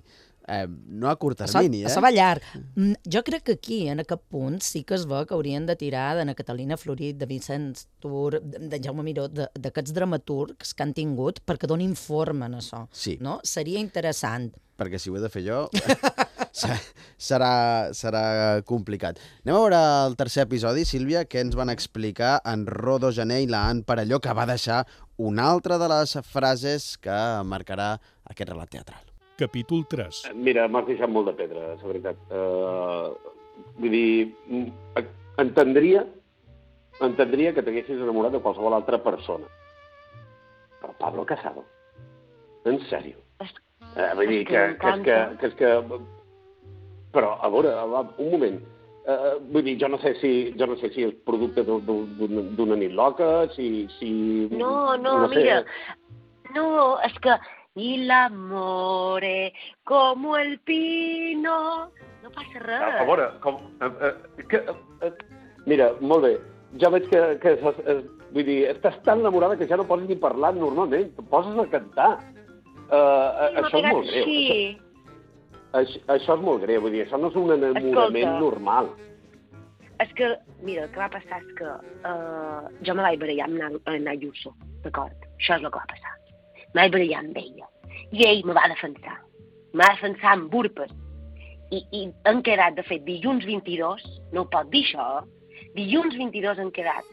eh, 0.49 0.65
no 0.67 1.09
a 1.11 1.15
curt 1.21 1.37
termini, 1.43 1.83
Això 1.85 2.01
eh? 2.01 2.05
va 2.07 2.11
llarg. 2.11 2.43
Mm, 2.75 2.93
Jo 3.13 3.21
crec 3.23 3.43
que 3.47 3.55
aquí, 3.59 3.79
en 3.87 4.01
aquest 4.03 4.23
punt, 4.33 4.59
sí 4.65 4.83
que 4.83 4.95
es 4.97 5.05
veu 5.09 5.25
que 5.29 5.33
haurien 5.37 5.65
de 5.69 5.75
tirar 5.79 6.15
d'Anna 6.17 6.35
Catalina 6.35 6.77
Florit, 6.77 7.17
de 7.21 7.25
Vicenç 7.29 7.85
Tur, 8.01 8.39
de 8.41 8.79
Jaume 8.83 9.03
Miró, 9.05 9.27
d'aquests 9.29 9.93
dramaturgs 9.93 10.73
que 10.73 10.83
han 10.83 10.93
tingut 10.97 11.39
perquè 11.45 11.67
donin 11.69 11.95
forma 11.95 12.47
en 12.49 12.57
això. 12.59 12.87
Sí. 12.91 13.17
No? 13.21 13.39
Seria 13.43 13.79
interessant. 13.79 14.51
perquè 14.79 14.95
si 14.97 15.09
ho 15.11 15.17
he 15.17 15.19
de 15.19 15.27
fer 15.27 15.41
jo 15.43 15.65
se- 16.55 16.77
serà, 17.19 17.89
serà 17.91 18.61
complicat. 18.63 19.17
Anem 19.43 19.55
a 19.57 19.59
veure 19.59 19.79
el 20.07 20.15
tercer 20.15 20.45
episodi, 20.45 20.85
Sílvia, 20.87 21.25
que 21.27 21.41
ens 21.43 21.57
van 21.59 21.69
explicar 21.69 22.37
en 22.47 22.63
Rodo 22.65 23.11
Gené 23.11 23.41
i 23.43 23.49
la 23.51 23.65
Ann 23.67 23.83
Parelló, 23.83 24.21
que 24.23 24.31
va 24.33 24.45
deixar 24.47 24.85
una 25.17 25.49
altra 25.51 25.77
de 25.77 25.89
les 25.91 26.15
frases 26.31 26.93
que 26.97 27.19
marcarà 27.43 27.97
aquest 28.31 28.53
relat 28.53 28.71
teatral. 28.71 29.03
Capítol 29.39 29.86
3. 29.89 30.22
Mira, 30.36 30.67
m'has 30.67 30.88
deixat 30.89 31.10
molt 31.12 31.29
de 31.31 31.36
pedra, 31.39 31.69
la 31.74 31.88
veritat. 31.88 32.19
Uh, 32.29 33.15
vull 33.79 33.93
dir, 33.96 34.34
mm, 34.48 35.05
entendria, 35.43 36.03
entendria 37.05 37.53
que 37.55 37.63
t'haguessis 37.63 38.01
enamorat 38.03 38.36
de 38.36 38.41
qualsevol 38.43 38.75
altra 38.77 39.00
persona. 39.03 39.48
Però 40.81 40.93
Pablo 41.00 41.25
Casado? 41.27 41.63
En 42.67 42.79
sèrio? 42.89 43.17
Uh, 43.39 44.12
vull 44.19 44.27
dir 44.29 44.41
És 44.43 44.48
que, 44.50 44.65
que 44.75 44.79
que, 44.79 44.89
és 44.89 45.05
que, 45.05 45.38
que, 45.39 45.48
és 45.48 45.55
que... 45.60 46.01
Però, 47.15 47.31
a 47.41 47.50
veure, 47.50 47.72
un 48.22 48.27
moment. 48.36 48.60
Uh, 49.10 49.39
vull 49.50 49.63
dir, 49.65 49.77
jo 49.81 49.88
no 49.89 49.98
sé 50.03 50.12
si, 50.19 50.31
jo 50.60 50.67
no 50.69 50.75
sé 50.77 50.91
si 50.93 51.08
és 51.08 51.15
producte 51.25 51.63
d'un- 51.65 51.81
d'un- 52.19 52.51
d'una 52.60 52.75
nit 52.77 52.91
loca, 52.93 53.48
si... 53.55 53.88
si 53.98 54.12
No, 54.51 54.96
no, 54.98 55.15
sé. 55.31 55.39
mira. 55.39 55.63
No, 56.53 57.00
es 57.08 57.15
que... 57.24 57.34
Y 57.75 57.95
el 58.03 58.11
amore 58.11 59.53
como 59.83 60.35
el 60.38 60.59
pino 60.59 61.91
No 62.23 62.31
passa 62.31 62.59
res. 62.59 62.81
a 62.81 63.03
veure, 63.05 63.29
com... 63.41 63.55
A, 63.79 63.85
a, 63.85 64.13
que, 64.49 64.57
a, 64.57 64.73
a, 65.05 65.11
mira, 65.65 65.93
molt 66.01 66.23
bé. 66.25 66.33
Ja 66.81 66.89
veig 66.93 67.07
que, 67.09 67.21
que 67.41 67.53
es, 67.53 67.79
es, 67.88 68.03
vull 68.33 68.45
dir, 68.45 68.57
estàs 68.73 68.97
tan 69.05 69.21
enamorada 69.23 69.55
que 69.57 69.65
ja 69.69 69.77
no 69.79 69.85
pots 69.88 70.03
ni 70.09 70.17
parlar 70.19 70.51
normalment, 70.57 71.07
et 71.17 71.29
poses 71.31 71.55
a 71.57 71.65
cantar. 71.71 72.11
Uh, 72.89 73.47
Sí, 73.47 73.61
això 73.61 73.79
és 73.79 73.88
molt 73.93 74.09
greu. 74.09 74.23
així. 74.25 74.81
Això, 75.79 75.99
això 76.17 76.35
és 76.35 76.43
molt 76.43 76.61
greu, 76.65 76.81
vull 76.81 76.91
dir, 76.97 77.05
això 77.07 77.17
no 77.21 77.29
és 77.31 77.35
un 77.39 77.51
enamorament 77.55 78.17
Escolta. 78.17 78.39
normal. 78.43 78.91
És 80.03 80.13
que, 80.19 80.29
mira, 80.61 80.83
el 80.85 80.91
que 80.91 80.99
va 80.99 81.09
passar 81.15 81.39
és 81.41 81.55
que 81.57 81.71
uh, 81.71 82.67
jo 82.83 82.95
me 82.95 83.03
vaig 83.07 83.19
barallar 83.21 83.47
amb 83.49 83.61
en- 83.69 83.81
en 83.95 84.07
Ayuso, 84.07 84.53
d'acord? 84.83 85.15
Això 85.39 85.55
és 85.57 85.63
el 85.63 85.71
que 85.71 85.79
va 85.79 85.88
passar. 85.95 86.15
Me 86.73 86.81
vaig 86.83 86.93
barallar 86.93 87.23
amb 87.23 87.38
ella. 87.41 87.67
I 88.11 88.25
ell 88.27 88.45
me 88.45 88.55
va 88.57 88.67
defensar. 88.71 89.17
Me 89.73 89.83
va 89.83 89.93
defensar 89.95 90.35
amb 90.35 90.49
burpes. 90.53 90.91
I, 91.69 91.83
i 91.93 92.05
han 92.25 92.41
quedat, 92.45 92.75
de 92.77 92.85
fet, 92.85 93.03
dilluns 93.05 93.45
22, 93.45 94.05
no 94.33 94.43
ho 94.43 94.49
pot 94.49 94.69
dir 94.73 94.81
això, 94.88 95.09
eh? 95.19 95.67
dilluns 95.75 96.15
22 96.17 96.61
han 96.63 96.71
quedat 96.73 97.05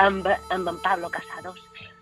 amb, 0.00 0.28
amb 0.50 0.68
en 0.72 0.78
Pablo 0.84 1.10
Casados. 1.12 1.58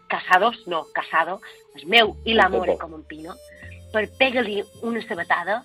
Casados, 0.09 0.57
no, 0.67 0.85
Casado, 0.95 1.41
és 1.77 1.85
meu 1.85 2.15
i 2.25 2.37
l'amore 2.37 2.79
com 2.81 2.95
en 2.97 3.03
Pino, 3.11 3.35
per 3.93 4.07
pegar-li 4.21 4.63
una 4.87 5.03
sabatada 5.05 5.59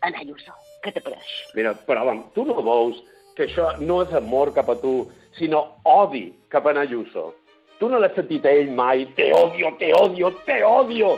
a 0.00 0.08
en 0.08 0.16
Ayuso. 0.22 0.54
Què 0.82 0.92
t'apareix? 0.94 1.34
Mira, 1.54 1.74
però 1.86 2.02
vam, 2.08 2.24
tu 2.34 2.44
no 2.48 2.56
veus 2.66 2.98
que 3.36 3.46
això 3.46 3.74
no 3.82 4.00
és 4.02 4.14
amor 4.16 4.52
cap 4.56 4.70
a 4.72 4.78
tu, 4.80 4.96
sinó 5.38 5.66
odi 5.84 6.30
cap 6.50 6.66
a 6.66 6.74
en 6.74 6.82
Ayuso. 6.82 7.28
Tu 7.76 7.88
no 7.92 7.98
l'has 8.00 8.14
sentit 8.16 8.46
a 8.48 8.52
ell 8.56 8.70
mai, 8.72 9.04
te 9.16 9.26
odio, 9.36 9.74
te 9.80 9.90
odio, 9.92 10.30
te 10.46 10.62
odio. 10.64 11.10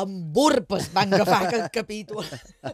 Amb 0.00 0.32
burpes 0.34 0.88
van 0.94 1.12
agafar 1.14 1.44
aquest 1.46 1.68
capítol. 1.74 2.26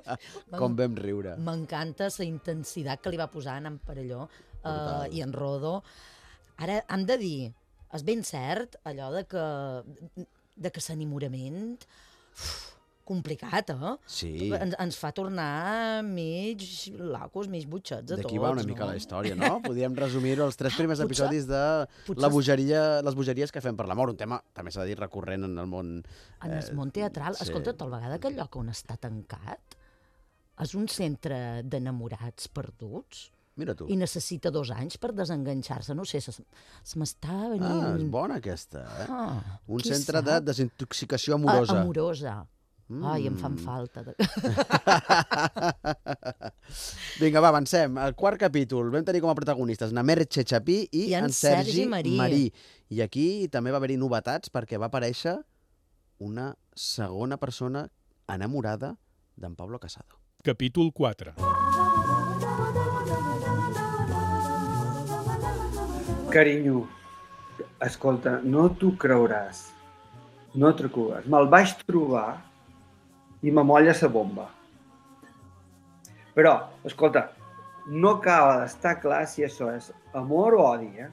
Com 0.60 0.76
vam 0.78 0.94
riure. 0.96 1.34
M'encanta 1.44 2.08
la 2.14 2.24
intensitat 2.24 3.02
que 3.02 3.12
li 3.12 3.20
va 3.20 3.28
posar 3.28 3.58
en 3.60 3.76
Parelló 3.84 4.22
uh, 4.22 4.30
Brutal. 4.62 5.12
i 5.12 5.24
en 5.26 5.34
Rodo. 5.34 5.74
Ara, 6.64 6.80
han 6.88 7.04
de 7.10 7.18
dir, 7.20 7.50
és 7.92 8.06
ben 8.06 8.24
cert 8.24 8.78
allò 8.88 9.10
de 9.12 9.24
que, 9.28 9.44
de 10.56 10.72
que 10.72 10.84
l'enamorament 10.88 11.76
uf, 11.84 12.77
complicat, 13.08 13.70
eh? 13.72 13.92
Sí. 14.06 14.30
Ens, 14.52 14.76
ens 14.84 14.98
fa 15.00 15.10
tornar 15.16 16.02
mig 16.04 16.62
lacos, 16.98 17.48
mig 17.48 17.64
butxets 17.70 18.04
a 18.12 18.16
tots, 18.18 18.22
D'aquí 18.26 18.38
va 18.42 18.50
una 18.54 18.64
mica 18.68 18.84
no? 18.84 18.90
la 18.92 18.98
història, 19.00 19.34
no? 19.38 19.54
Podríem 19.66 19.96
resumir-ho 19.96 20.44
als 20.46 20.60
tres 20.60 20.76
primers 20.76 21.00
Potser- 21.00 21.08
episodis 21.08 21.48
de 21.48 21.62
potser- 22.06 22.20
la 22.26 22.30
bogeria, 22.34 22.82
les 23.06 23.16
bogeries 23.18 23.54
que 23.54 23.64
fem 23.64 23.76
per 23.80 23.88
l'amor, 23.88 24.12
un 24.12 24.20
tema, 24.20 24.38
també 24.52 24.70
s'ha 24.74 24.84
de 24.84 24.92
dir, 24.92 24.98
recurrent 25.00 25.48
en 25.48 25.56
el 25.64 25.66
món... 25.72 25.96
En 26.44 26.52
el 26.52 26.60
eh, 26.60 26.76
món 26.76 26.92
teatral, 26.94 27.34
sí. 27.40 27.48
escolta, 27.48 27.72
tal 27.80 27.90
vegada 27.96 28.20
que 28.20 28.28
el 28.30 28.36
lloc 28.38 28.60
on 28.60 28.68
està 28.74 28.98
tancat 29.00 29.78
és 30.58 30.72
un 30.74 30.88
centre 30.90 31.36
d'enamorats 31.62 32.48
perduts 32.50 33.28
Mira 33.58 33.74
tu. 33.78 33.86
i 33.90 33.96
necessita 33.98 34.50
dos 34.54 34.70
anys 34.74 34.98
per 35.02 35.12
desenganxar-se. 35.18 35.94
No 35.98 36.04
sé, 36.06 36.20
se, 36.22 36.30
se 36.34 36.98
m'està 36.98 37.36
venint... 37.50 37.64
Ah, 37.66 37.94
és 37.98 38.04
bona 38.10 38.36
aquesta, 38.42 38.84
eh? 39.02 39.06
Ah, 39.10 39.58
Un 39.66 39.82
centre 39.86 40.22
de 40.22 40.36
sap? 40.36 40.46
desintoxicació 40.46 41.34
A- 41.34 41.38
amorosa. 41.40 42.36
Mm. 42.88 43.04
Ai, 43.04 43.26
em 43.28 43.34
fan 43.36 43.52
Mm. 43.52 43.58
falta. 43.58 44.02
De... 44.02 44.14
Vinga, 47.20 47.40
va, 47.44 47.48
avancem. 47.52 47.98
El 48.00 48.14
quart 48.16 48.38
capítol 48.40 48.88
vam 48.94 49.04
tenir 49.04 49.20
com 49.20 49.28
a 49.30 49.34
protagonistes 49.36 49.92
na 49.92 50.02
Merche 50.02 50.44
Chapí 50.44 50.78
i, 50.92 51.04
I 51.10 51.14
en 51.18 51.24
en 51.28 51.32
Sergi, 51.36 51.72
Sergi 51.72 51.84
Marí. 51.86 52.14
Marí. 52.16 52.46
I 52.90 53.02
aquí 53.04 53.26
també 53.52 53.70
va 53.70 53.76
haver-hi 53.82 53.98
novetats 54.00 54.48
perquè 54.50 54.78
va 54.80 54.86
aparèixer 54.88 55.36
una 56.24 56.54
segona 56.74 57.36
persona 57.36 57.84
enamorada 58.28 58.94
d'en 59.36 59.54
Pablo 59.54 59.78
Casado. 59.78 60.16
Capítol 60.42 60.90
4. 60.92 61.34
Carinyo, 66.30 66.86
escolta, 67.80 68.40
no 68.44 68.68
t'ho 68.76 68.90
creuràs. 69.00 69.62
No 70.60 70.72
t'ho 70.76 70.90
creuràs. 70.92 71.24
Me'l 71.30 71.48
vaig 71.52 71.72
trobar 71.88 72.26
i 73.42 73.50
m'amolla 73.50 73.94
la 74.00 74.08
bomba. 74.08 74.48
Però, 76.34 76.54
escolta, 76.86 77.28
no 77.88 78.16
acaba 78.18 78.60
d'estar 78.60 78.98
clar 79.02 79.24
si 79.26 79.44
això 79.46 79.70
és 79.74 79.90
amor 80.14 80.54
o 80.58 80.64
odi, 80.66 80.90
eh? 81.02 81.08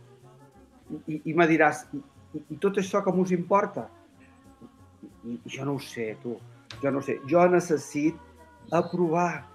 I, 1.09 1.21
i 1.31 1.33
me 1.33 1.47
diràs, 1.49 1.85
i, 1.97 2.01
i 2.53 2.57
tot 2.61 2.77
això 2.77 3.01
com 3.05 3.19
us 3.23 3.31
importa? 3.33 3.87
I, 5.25 5.39
jo 5.49 5.65
no 5.65 5.77
ho 5.77 5.81
sé, 5.81 6.11
tu. 6.21 6.35
Jo 6.81 6.91
no 6.93 7.01
sé. 7.01 7.17
Jo 7.29 7.45
necessit 7.49 8.17
aprovar. 8.75 9.45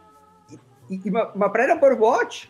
I, 0.51 0.59
i, 0.97 1.01
i 1.07 1.13
me- 1.15 1.29
me 1.39 1.51
prenen 1.55 1.79
per 1.83 1.93
boig. 2.01 2.41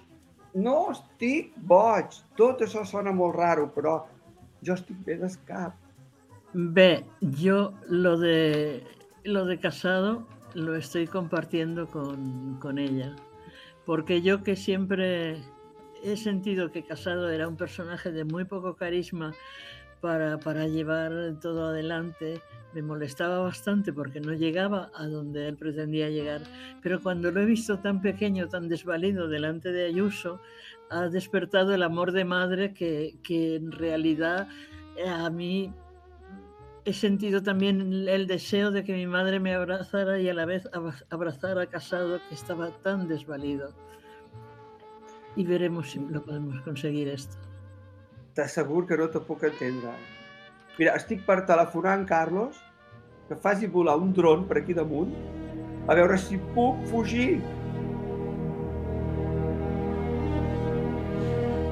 No 0.54 0.90
estic 0.94 1.52
boig. 1.68 2.16
Tot 2.38 2.64
això 2.64 2.86
sona 2.88 3.12
molt 3.12 3.36
raro, 3.36 3.68
però 3.74 3.98
jo 4.64 4.76
estic 4.78 4.96
bé 5.04 5.18
d'escap. 5.20 5.76
Ve, 6.54 7.04
yo 7.20 7.72
lo 7.92 8.16
de 8.18 8.80
lo 9.24 9.44
de 9.44 9.58
casado 9.58 10.26
lo 10.54 10.76
estoy 10.76 11.06
compartiendo 11.06 11.86
con, 11.86 12.58
con 12.58 12.78
ella. 12.78 13.14
Porque 13.84 14.22
yo 14.22 14.42
que 14.42 14.56
siempre 14.56 15.42
he 16.02 16.16
sentido 16.16 16.70
que 16.70 16.84
Casado 16.84 17.30
era 17.30 17.48
un 17.48 17.56
personaje 17.56 18.10
de 18.10 18.24
muy 18.24 18.44
poco 18.44 18.76
carisma 18.76 19.32
para, 20.00 20.38
para 20.38 20.66
llevar 20.66 21.38
todo 21.40 21.68
adelante, 21.68 22.40
me 22.72 22.82
molestaba 22.82 23.40
bastante 23.40 23.92
porque 23.92 24.20
no 24.20 24.32
llegaba 24.32 24.90
a 24.94 25.06
donde 25.06 25.48
él 25.48 25.56
pretendía 25.56 26.08
llegar. 26.08 26.42
Pero 26.82 27.00
cuando 27.00 27.30
lo 27.30 27.40
he 27.40 27.44
visto 27.44 27.78
tan 27.80 28.00
pequeño, 28.00 28.48
tan 28.48 28.68
desvalido 28.68 29.28
delante 29.28 29.72
de 29.72 29.86
Ayuso, 29.86 30.40
ha 30.88 31.08
despertado 31.08 31.74
el 31.74 31.82
amor 31.82 32.12
de 32.12 32.24
madre 32.24 32.72
que, 32.72 33.16
que 33.22 33.56
en 33.56 33.72
realidad 33.72 34.48
eh, 34.96 35.08
a 35.08 35.28
mí 35.30 35.72
he 36.90 36.92
sentido 36.92 37.42
también 37.42 37.80
el- 38.08 38.26
deseo 38.26 38.70
de 38.70 38.84
que 38.84 38.92
mi 38.92 39.06
madre 39.06 39.40
me 39.40 39.54
abrazara 39.54 40.18
y 40.20 40.28
a 40.28 40.34
la 40.34 40.44
vez 40.44 40.68
abra- 40.72 41.04
abrazara 41.10 41.62
a 41.62 41.66
Casado 41.66 42.20
que 42.28 42.34
estaba 42.34 42.70
tan 42.82 43.08
desvalido. 43.08 43.72
Y 45.36 45.44
veremos 45.44 45.90
si 45.90 45.98
lo 46.00 46.22
podemos 46.24 46.60
conseguir 46.62 47.08
esto. 47.08 47.36
T'asseguro 48.34 48.86
que 48.86 48.96
no 48.96 49.08
te 49.08 49.20
puc 49.20 49.42
entendre. 49.44 49.90
Mira, 50.78 50.94
estic 50.96 51.24
per 51.26 51.44
telefonar 51.46 51.98
en 51.98 52.04
Carlos 52.06 52.56
que 53.28 53.36
faci 53.36 53.66
volar 53.66 53.96
un 53.98 54.12
dron 54.12 54.46
per 54.48 54.58
aquí 54.62 54.74
damunt 54.74 55.12
a 55.88 55.94
veure 55.94 56.16
si 56.18 56.38
puc 56.54 56.82
fugir. 56.90 57.40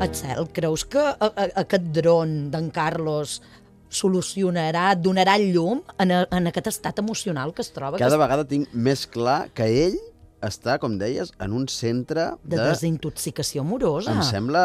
Etcel, 0.01 0.47
creus 0.55 0.85
que 0.87 1.03
a, 1.03 1.17
a, 1.27 1.47
aquest 1.65 1.89
dron 1.97 2.51
d'en 2.53 2.69
Carlos 2.71 3.41
solucionarà, 3.89 4.93
donarà 4.99 5.39
llum 5.41 5.83
en, 5.99 6.13
a, 6.13 6.23
en 6.35 6.51
aquest 6.51 6.73
estat 6.75 7.01
emocional 7.01 7.55
que 7.57 7.65
es 7.65 7.73
troba? 7.75 8.01
Cada 8.01 8.17
que 8.17 8.23
vegada 8.23 8.47
tinc 8.49 8.73
més 8.73 9.07
clar 9.09 9.49
que 9.57 9.69
ell 9.87 9.99
està, 10.45 10.77
com 10.79 10.95
deies, 11.01 11.33
en 11.43 11.55
un 11.57 11.67
centre 11.73 12.29
de, 12.45 12.57
de... 12.57 12.61
desintoxicació 12.71 13.65
amorosa. 13.65 14.13
Em 14.15 14.23
sembla... 14.27 14.61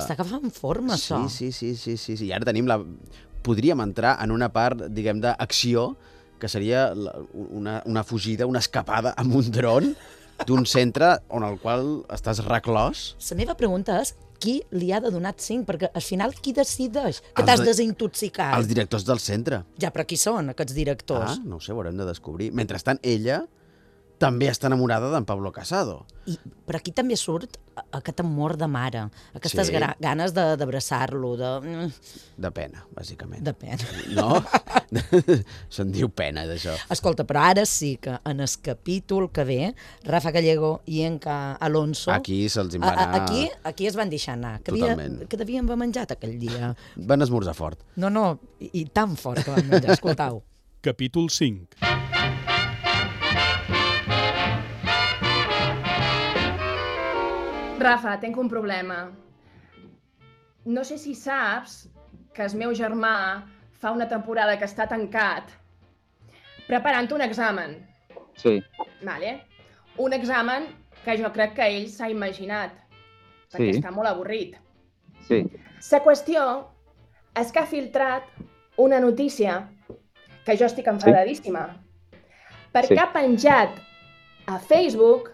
Està 0.00 0.16
agafant 0.16 0.48
forma, 0.54 0.96
sí, 0.96 1.02
això. 1.02 1.20
Sí, 1.28 1.50
sí, 1.52 1.74
sí, 1.76 1.96
sí, 2.00 2.16
sí. 2.16 2.30
I 2.30 2.32
ara 2.36 2.48
tenim 2.48 2.70
la... 2.70 2.80
Podríem 3.44 3.80
entrar 3.80 4.18
en 4.20 4.32
una 4.34 4.50
part, 4.52 4.86
diguem, 4.92 5.20
d'acció, 5.24 5.94
que 6.40 6.48
seria 6.48 6.90
la, 6.96 7.14
una, 7.32 7.78
una 7.88 8.02
fugida, 8.04 8.48
una 8.48 8.60
escapada 8.60 9.14
amb 9.20 9.36
un 9.36 9.52
dron 9.52 9.92
d'un 10.48 10.64
centre 10.68 11.18
on 11.28 11.44
el 11.44 11.58
qual 11.60 12.02
estàs 12.12 12.40
reclòs. 12.46 13.10
La 13.28 13.38
meva 13.40 13.56
pregunta 13.60 14.00
és 14.00 14.14
qui 14.40 14.56
li 14.72 14.90
ha 14.92 14.98
de 15.04 15.10
donar 15.12 15.34
5? 15.36 15.66
Perquè 15.68 15.90
al 15.94 16.02
final 16.02 16.32
qui 16.40 16.54
decideix 16.56 17.20
que 17.36 17.44
t'has 17.44 17.60
de- 17.60 17.66
desintoxicat? 17.70 18.56
Els 18.56 18.66
directors 18.70 19.04
del 19.04 19.20
centre. 19.20 19.62
Ja, 19.78 19.90
però 19.92 20.06
qui 20.08 20.16
són 20.16 20.48
aquests 20.54 20.74
directors? 20.74 21.36
Ah, 21.36 21.42
no 21.44 21.56
ho 21.56 21.60
sé, 21.60 21.72
ho 21.72 21.76
haurem 21.76 21.96
de 22.00 22.06
descobrir. 22.08 22.50
Mentrestant, 22.56 22.98
ella 23.02 23.42
també 24.20 24.50
està 24.52 24.68
enamorada 24.68 25.08
d'en 25.14 25.24
Pablo 25.24 25.48
Casado. 25.50 26.02
I, 26.28 26.34
però 26.68 26.76
aquí 26.76 26.92
també 26.92 27.16
surt 27.16 27.56
aquest 27.96 28.20
amor 28.20 28.58
de 28.60 28.66
mare, 28.68 29.06
aquestes 29.34 29.70
Sí. 29.70 29.78
ganes 29.98 30.34
de- 30.36 30.56
d'abraçar-lo, 30.60 31.30
de... 31.40 31.52
mm, 31.64 31.92
De 32.36 32.50
pena, 32.52 32.84
bàsicament. 32.94 33.40
de 33.42 33.54
pena. 33.54 33.78
No? 34.12 34.44
Se'n 35.70 35.92
diu 35.94 36.10
pena, 36.10 36.44
d'això. 36.50 36.74
Escolta, 36.92 37.24
però 37.24 37.44
ara 37.48 37.64
sí 37.64 37.94
que 38.02 38.18
en 38.26 38.40
el 38.44 38.50
capítol 38.60 39.30
que 39.32 39.44
ve, 39.48 39.74
Rafa 40.04 40.32
Gallego 40.34 40.82
i 40.86 41.00
Enca 41.06 41.54
Alonso... 41.62 42.10
Aquí 42.12 42.42
se'ls 42.50 42.74
en 42.76 42.84
a, 42.84 42.90
va 42.90 42.92
a, 42.92 43.08
anar... 43.08 43.22
aquí, 43.22 43.48
aquí 43.64 43.86
es 43.86 43.96
van 43.96 44.10
deixar 44.10 44.34
anar, 44.34 44.58
que, 44.62 44.72
havia, 44.74 44.92
Totalment. 44.92 45.24
que 45.30 45.36
devien 45.40 45.64
haver 45.64 45.78
menjat 45.86 46.12
aquell 46.18 46.36
dia. 46.42 46.74
Van 46.96 47.22
esmorzar 47.22 47.54
fort. 47.54 47.80
No, 47.96 48.10
no, 48.10 48.38
i, 48.60 48.68
i 48.82 48.84
tan 48.92 49.16
fort 49.16 49.44
que 49.46 49.54
van 49.56 49.66
menjar, 49.70 49.94
escoltau. 49.96 50.42
Capítol 50.86 51.30
5. 51.30 52.09
Rafa, 57.80 58.18
tenc 58.20 58.36
un 58.38 58.48
problema. 58.48 59.10
No 60.64 60.84
sé 60.84 60.98
si 60.98 61.14
saps 61.16 61.88
que 62.34 62.44
el 62.44 62.56
meu 62.60 62.74
germà 62.76 63.14
fa 63.80 63.92
una 63.96 64.06
temporada 64.08 64.58
que 64.60 64.68
està 64.68 64.86
tancat 64.88 65.48
preparant 66.68 67.08
un 67.16 67.24
examen. 67.24 67.78
Sí. 68.36 68.58
Vale? 69.02 69.32
Un 69.98 70.12
examen 70.12 70.68
que 71.04 71.16
jo 71.18 71.32
crec 71.32 71.54
que 71.56 71.66
ell 71.66 71.88
s'ha 71.88 72.10
imaginat, 72.12 72.76
perquè 73.50 73.72
Sí. 73.72 73.80
està 73.80 73.90
molt 73.90 74.08
avorrit. 74.08 74.56
Sí. 75.26 75.42
La 75.90 76.00
qüestió 76.04 76.68
és 77.34 77.50
que 77.52 77.58
ha 77.60 77.66
filtrat 77.66 78.22
una 78.76 79.00
notícia 79.00 79.68
que 80.44 80.56
jo 80.56 80.66
estic 80.66 80.86
enfadadíssima, 80.86 81.80
perquè 82.72 82.94
Sí. 82.94 82.98
ha 82.98 83.12
penjat 83.12 83.70
a 84.46 84.58
Facebook 84.58 85.30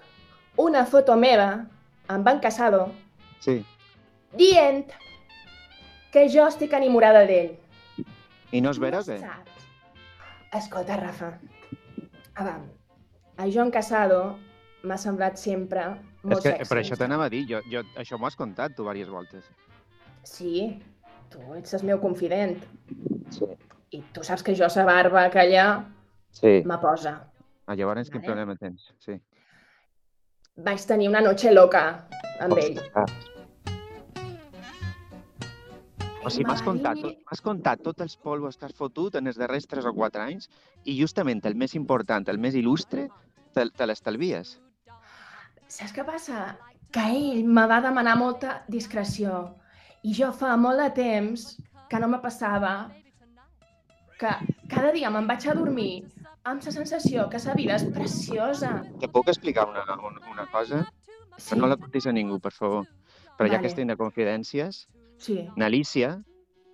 una 0.57 0.85
foto 0.87 1.17
meva 1.17 1.67
amb 2.09 2.29
en 2.29 2.39
Casado 2.41 2.93
Sí. 3.41 3.65
dient 4.37 4.87
que 6.13 6.29
jo 6.33 6.47
estic 6.49 6.73
enamorada 6.73 7.25
d'ell. 7.27 7.57
I 8.53 8.61
no 8.61 8.71
és 8.71 8.79
vera 8.79 9.03
què? 9.03 9.19
Escolta, 10.57 10.97
Rafa, 10.97 11.39
a 12.35 12.45
veure, 12.45 12.69
a 13.37 13.47
Joan 13.51 13.71
Casado 13.71 14.39
m'ha 14.87 14.97
semblat 14.97 15.37
sempre 15.37 15.83
És 15.91 16.25
molt 16.25 16.43
que 16.43 16.53
sexy. 16.55 16.69
per 16.71 16.79
això 16.79 16.97
t'anava 16.97 17.27
a 17.27 17.29
dir, 17.33 17.45
jo, 17.51 17.61
jo, 17.71 17.83
això 17.97 18.19
m'ho 18.19 18.27
has 18.27 18.37
contat 18.37 18.75
tu 18.77 18.83
diverses 18.85 19.09
voltes. 19.11 19.45
Sí, 20.23 20.81
tu 21.31 21.41
ets 21.55 21.75
el 21.75 21.85
meu 21.85 22.01
confident. 22.01 22.63
Sí. 23.31 23.45
I 23.91 24.01
tu 24.13 24.23
saps 24.25 24.43
que 24.43 24.55
jo, 24.55 24.69
sa 24.71 24.85
barba 24.85 25.25
aquella, 25.27 25.85
Sí. 26.33 26.63
me 26.65 26.79
posa. 26.79 27.25
Ah, 27.67 27.75
llavors 27.75 28.11
quin 28.11 28.21
Vale. 28.21 28.27
problema 28.33 28.57
tens? 28.57 28.95
Sí. 28.99 29.21
Vaig 30.57 30.85
tenir 30.89 31.09
una 31.11 31.21
noche 31.21 31.53
loca 31.53 31.83
amb 32.41 32.57
ell. 32.57 32.79
Ostres. 32.81 33.33
O 36.27 36.31
sigui, 36.31 36.47
m'has 36.49 36.59
m'ha 36.63 36.65
contat, 36.67 36.99
tot- 37.03 37.43
contat 37.45 37.83
tots 37.85 38.03
els 38.03 38.17
polvos 38.17 38.57
que 38.57 38.65
has 38.67 38.75
fotut 38.75 39.15
en 39.15 39.27
els 39.31 39.37
darrers 39.39 39.67
3 39.71 39.85
o 39.87 39.93
4 39.95 40.23
anys 40.25 40.49
i 40.85 40.97
justament 40.99 41.45
el 41.47 41.55
més 41.55 41.75
important, 41.79 42.27
el 42.33 42.39
més 42.39 42.57
il·lustre, 42.59 43.05
te, 43.55 43.69
te 43.71 43.87
l'estalvies. 43.87 44.57
Saps 45.69 45.93
què 45.95 46.05
passa? 46.09 46.57
Que 46.91 47.05
ell 47.13 47.45
me 47.47 47.67
va 47.71 47.81
demanar 47.85 48.17
molta 48.19 48.63
discreció. 48.67 49.55
I 50.03 50.15
jo 50.15 50.33
fa 50.33 50.57
molt 50.57 50.81
de 50.81 50.91
temps 50.97 51.47
que 51.91 52.01
no 52.01 52.09
me 52.09 52.19
passava 52.19 52.91
que 54.19 54.33
cada 54.73 54.91
dia 54.97 55.11
me'n 55.11 55.27
vaig 55.29 55.47
a 55.47 55.55
dormir 55.55 56.07
amb 56.47 56.63
la 56.63 56.71
sensació 56.73 57.25
que 57.31 57.39
la 57.45 57.55
vida 57.59 57.75
és 57.77 57.85
preciosa. 57.95 58.71
Te 59.03 59.09
puc 59.11 59.29
explicar 59.33 59.65
una, 59.69 59.83
una, 59.99 60.21
una 60.31 60.45
cosa? 60.53 60.85
Sí. 61.37 61.51
Però 61.51 61.61
no 61.65 61.69
la 61.73 61.77
contis 61.81 62.07
a 62.07 62.13
ningú, 62.15 62.39
per 62.41 62.53
favor. 62.55 62.87
Però 63.37 63.49
ja 63.51 63.57
Vale. 63.57 63.63
que 63.65 63.69
estem 63.73 63.89
de 63.91 63.97
confidències, 63.99 64.87
Sí, 65.19 65.49
n'Alicia, 65.57 66.23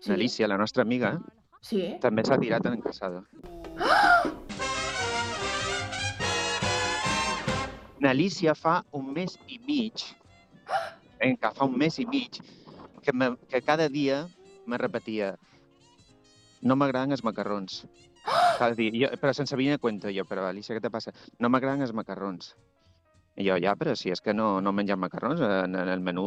Sí. 0.03 0.11
n'Alicia, 0.11 0.49
la 0.49 0.59
nostra 0.59 0.83
amiga, 0.83 1.21
sí. 1.63 1.97
també 2.03 2.25
s'ha 2.27 2.39
tirat 2.39 2.67
en 2.67 2.81
casada. 2.83 3.23
N'Alicia 8.03 8.55
fa 8.59 8.83
un 8.91 9.13
mes 9.15 9.39
i 9.47 9.61
mig, 9.67 9.95
en 11.23 11.37
que 11.39 11.51
fa 11.55 11.65
un 11.65 11.79
mes 11.79 11.99
i 12.03 12.07
mig, 12.07 12.41
que, 13.03 13.13
me, 13.13 13.37
que 13.49 13.63
cada 13.63 13.89
dia 13.89 14.27
me 14.67 14.77
repetia 14.77 15.37
no 16.63 16.75
m'agraden 16.77 17.13
els 17.15 17.23
macarrons. 17.25 17.85
Cada 18.59 18.75
dia, 18.79 18.93
jo, 18.95 19.11
però 19.21 19.33
sense 19.37 19.57
venir 19.57 19.79
cuento 19.81 20.11
jo, 20.13 20.25
però 20.29 20.47
Alicia, 20.49 20.77
què 20.77 20.83
te 20.85 20.91
passa? 20.93 21.13
No 21.41 21.51
m'agraden 21.53 21.87
els 21.87 21.95
macarrons. 21.97 22.53
I 23.37 23.47
jo, 23.47 23.57
ja, 23.65 23.73
però 23.81 23.95
si 23.97 24.13
és 24.13 24.21
que 24.21 24.35
no, 24.37 24.61
no 24.61 24.75
mengem 24.77 25.01
macarrons, 25.01 25.41
en, 25.41 25.77
en 25.81 25.89
el 25.89 26.05
menú, 26.05 26.27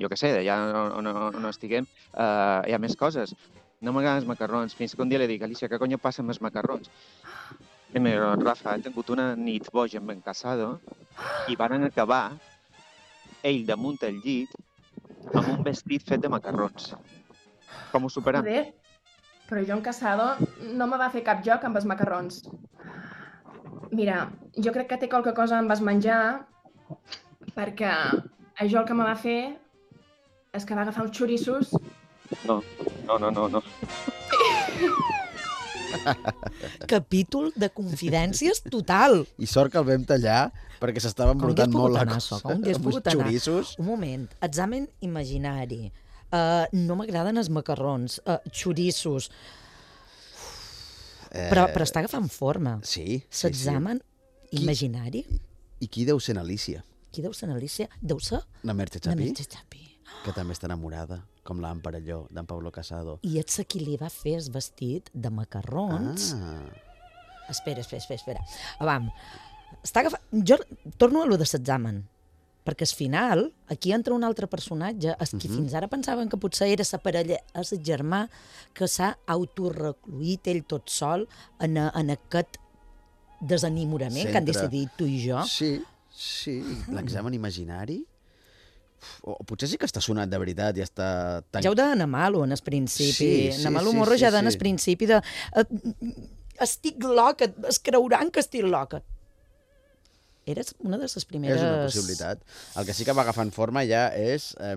jo 0.00 0.10
què 0.12 0.18
sé, 0.20 0.34
d'allà 0.36 0.58
on, 0.98 1.08
on, 1.08 1.36
on 1.40 1.48
estiguem, 1.48 1.88
uh, 2.12 2.60
hi 2.68 2.76
ha 2.76 2.80
més 2.82 2.96
coses. 3.00 3.32
No 3.82 3.94
m'agraden 3.96 4.22
els 4.22 4.28
macarrons, 4.28 4.76
fins 4.78 4.94
que 4.94 5.02
un 5.02 5.10
dia 5.10 5.20
li 5.22 5.30
dic, 5.30 5.42
Alicia, 5.46 5.70
què 5.72 5.80
conyo 5.80 5.98
passa 6.02 6.20
amb 6.22 6.34
els 6.34 6.42
macarrons? 6.44 6.92
I 7.92 8.00
diu, 8.00 8.26
Rafa, 8.40 8.76
he 8.76 8.84
tingut 8.84 9.10
una 9.12 9.32
nit 9.36 9.66
boja 9.72 10.00
amb 10.00 10.12
en 10.14 10.20
Casado 10.24 10.68
i 11.52 11.56
van 11.60 11.88
acabar 11.88 12.22
ell 13.44 13.66
damunt 13.68 13.98
el 14.08 14.20
llit 14.24 14.54
amb 15.32 15.50
un 15.56 15.64
vestit 15.66 16.04
fet 16.08 16.22
de 16.22 16.30
macarrons. 16.32 16.94
Com 17.92 18.06
ho 18.06 18.12
superam? 18.12 18.46
Joder, 18.46 18.72
però 19.52 19.60
jo 19.68 19.76
en 19.76 19.82
Casado 19.84 20.30
no 20.72 20.86
me 20.88 20.96
va 20.96 21.10
fer 21.12 21.20
cap 21.26 21.42
joc 21.44 21.64
amb 21.68 21.76
els 21.76 21.84
macarrons. 21.84 22.40
Mira, 23.92 24.30
jo 24.56 24.72
crec 24.72 24.88
que 24.88 24.96
té 25.02 25.08
qualque 25.12 25.34
cosa 25.36 25.58
amb 25.60 25.74
els 25.74 25.82
menjar 25.84 26.20
perquè 27.52 27.90
això 28.56 28.80
el 28.80 28.86
que 28.88 28.96
me 28.96 29.04
va 29.04 29.12
fer 29.20 29.40
és 30.56 30.64
que 30.64 30.76
va 30.76 30.86
agafar 30.86 31.04
uns 31.04 31.16
xoriços 31.16 31.72
No, 32.48 32.62
no, 33.04 33.18
no, 33.18 33.30
no, 33.30 33.48
no. 33.48 33.62
Capítol 36.88 37.52
de 37.52 37.68
confidències 37.68 38.62
total. 38.64 39.26
I 39.36 39.46
sort 39.46 39.72
que 39.72 39.80
el 39.82 39.84
vam 39.84 40.06
tallar 40.08 40.46
perquè 40.80 41.02
s'estava 41.04 41.36
embrutant 41.36 41.74
molt 41.76 41.92
la 41.98 42.06
cosa. 42.08 42.40
Com 42.40 42.64
uns 42.64 42.80
pogut 42.80 43.12
anar? 43.12 43.28
Un 43.76 43.86
moment, 43.86 44.24
examen 44.48 44.88
imaginari. 45.04 45.92
Uh, 46.32 46.64
no 46.72 46.96
m'agraden 46.96 47.36
els 47.36 47.50
macarrons, 47.52 48.20
uh, 48.26 48.38
xoriços, 48.50 49.30
Eh, 51.32 51.46
però, 51.48 51.62
però 51.72 51.84
està 51.86 52.02
agafant 52.02 52.26
forma. 52.28 52.74
Sí, 52.84 53.22
sí, 53.32 53.46
L'examen 53.46 54.02
imaginari? 54.52 55.22
I 55.80 55.88
qui 55.88 56.04
deu 56.04 56.18
ser 56.20 56.34
n'Alicia? 56.36 56.82
Qui 57.12 57.22
deu 57.24 57.32
ser 57.32 57.48
Alicia? 57.48 57.86
Deu 58.00 58.20
ser 58.20 58.42
La 58.68 58.74
Merche 58.76 59.00
la 59.00 59.12
Chapí, 59.14 59.24
Merche 59.30 59.46
Chapí. 59.48 59.80
que 60.26 60.32
també 60.36 60.52
està 60.52 60.68
enamorada, 60.68 61.22
com 61.42 61.58
l'Amparelló 61.60 62.26
d'en 62.30 62.44
Pablo 62.46 62.70
Casado. 62.70 63.18
I 63.24 63.38
ets 63.40 63.58
a 63.60 63.64
qui 63.64 63.80
li 63.80 63.96
va 63.96 64.10
fer 64.12 64.34
el 64.42 64.50
vestit 64.52 65.08
de 65.14 65.30
macarrons. 65.32 66.34
Ah, 66.36 66.60
Espera, 67.48 67.80
espera, 67.80 67.98
espera, 68.04 68.20
espera. 68.20 68.44
Avam, 68.84 69.08
està 69.82 70.00
agafant... 70.04 70.22
Jo 70.46 70.56
torno 70.96 71.22
a 71.22 71.26
lo 71.26 71.36
de 71.40 71.48
l'examen, 71.48 72.04
perquè 72.64 72.86
al 72.86 72.94
final, 72.96 73.52
aquí 73.68 73.92
entra 73.92 74.14
un 74.14 74.22
altre 74.24 74.46
personatge, 74.46 75.16
el 75.18 75.28
qui 75.38 75.48
Mhm. 75.48 75.56
fins 75.56 75.74
ara 75.74 75.88
pensaven 75.88 76.28
que 76.28 76.36
potser 76.36 76.68
era 76.68 76.84
sa 76.84 76.98
parella, 76.98 77.38
és 77.54 77.72
el 77.72 77.80
germà 77.82 78.28
que 78.72 78.86
s'ha 78.86 79.16
autorrecluït 79.26 80.46
ell 80.46 80.62
tot 80.64 80.88
sol 80.90 81.26
en, 81.60 81.76
a, 81.78 81.90
en 81.94 82.10
aquest 82.10 82.58
desenamorament 83.40 84.28
que 84.30 84.36
han 84.38 84.46
Centre. 84.46 84.52
decidit 84.68 84.90
tu 84.96 85.06
i 85.06 85.18
jo. 85.28 85.42
sí, 85.46 85.82
sí, 86.14 86.62
l'examen 86.92 87.34
imaginari. 87.34 88.04
O, 89.26 89.32
o 89.32 89.42
potser 89.44 89.66
sí 89.68 89.76
que 89.80 89.86
està 89.88 89.98
sonat 90.00 90.30
de 90.30 90.38
veritat 90.38 90.76
i 90.78 90.82
està... 90.84 91.42
Tan... 91.50 91.62
Ja 91.64 91.70
heu 91.72 91.74
d'anar 91.74 92.06
malo 92.06 92.44
en 92.46 92.52
el 92.54 92.60
principi. 92.62 93.10
Sí, 93.10 93.50
sí, 93.50 93.60
Anar 93.64 93.72
malo 93.80 93.90
sí, 93.90 93.96
morro 93.98 94.14
sí, 94.14 94.20
ja 94.22 94.30
d'anar 94.30 94.52
sí. 94.52 94.56
al 94.56 94.60
principi 94.62 95.08
de... 95.10 95.16
eh, 95.58 95.64
estic 96.62 97.02
loca, 97.02 97.48
es 97.68 97.80
creuran 97.82 98.30
que 98.30 98.38
estic 98.38 98.62
loca. 98.62 99.02
Eres 100.44 100.74
una 100.82 100.98
de 100.98 101.06
les 101.06 101.24
primeres... 101.24 101.60
És 101.60 101.62
una 101.62 101.84
possibilitat. 101.86 102.40
El 102.76 102.86
que 102.88 102.94
sí 102.98 103.04
que 103.06 103.14
va 103.14 103.22
agafant 103.22 103.52
forma 103.54 103.84
ja 103.86 104.08
és... 104.18 104.48
Eh, 104.58 104.74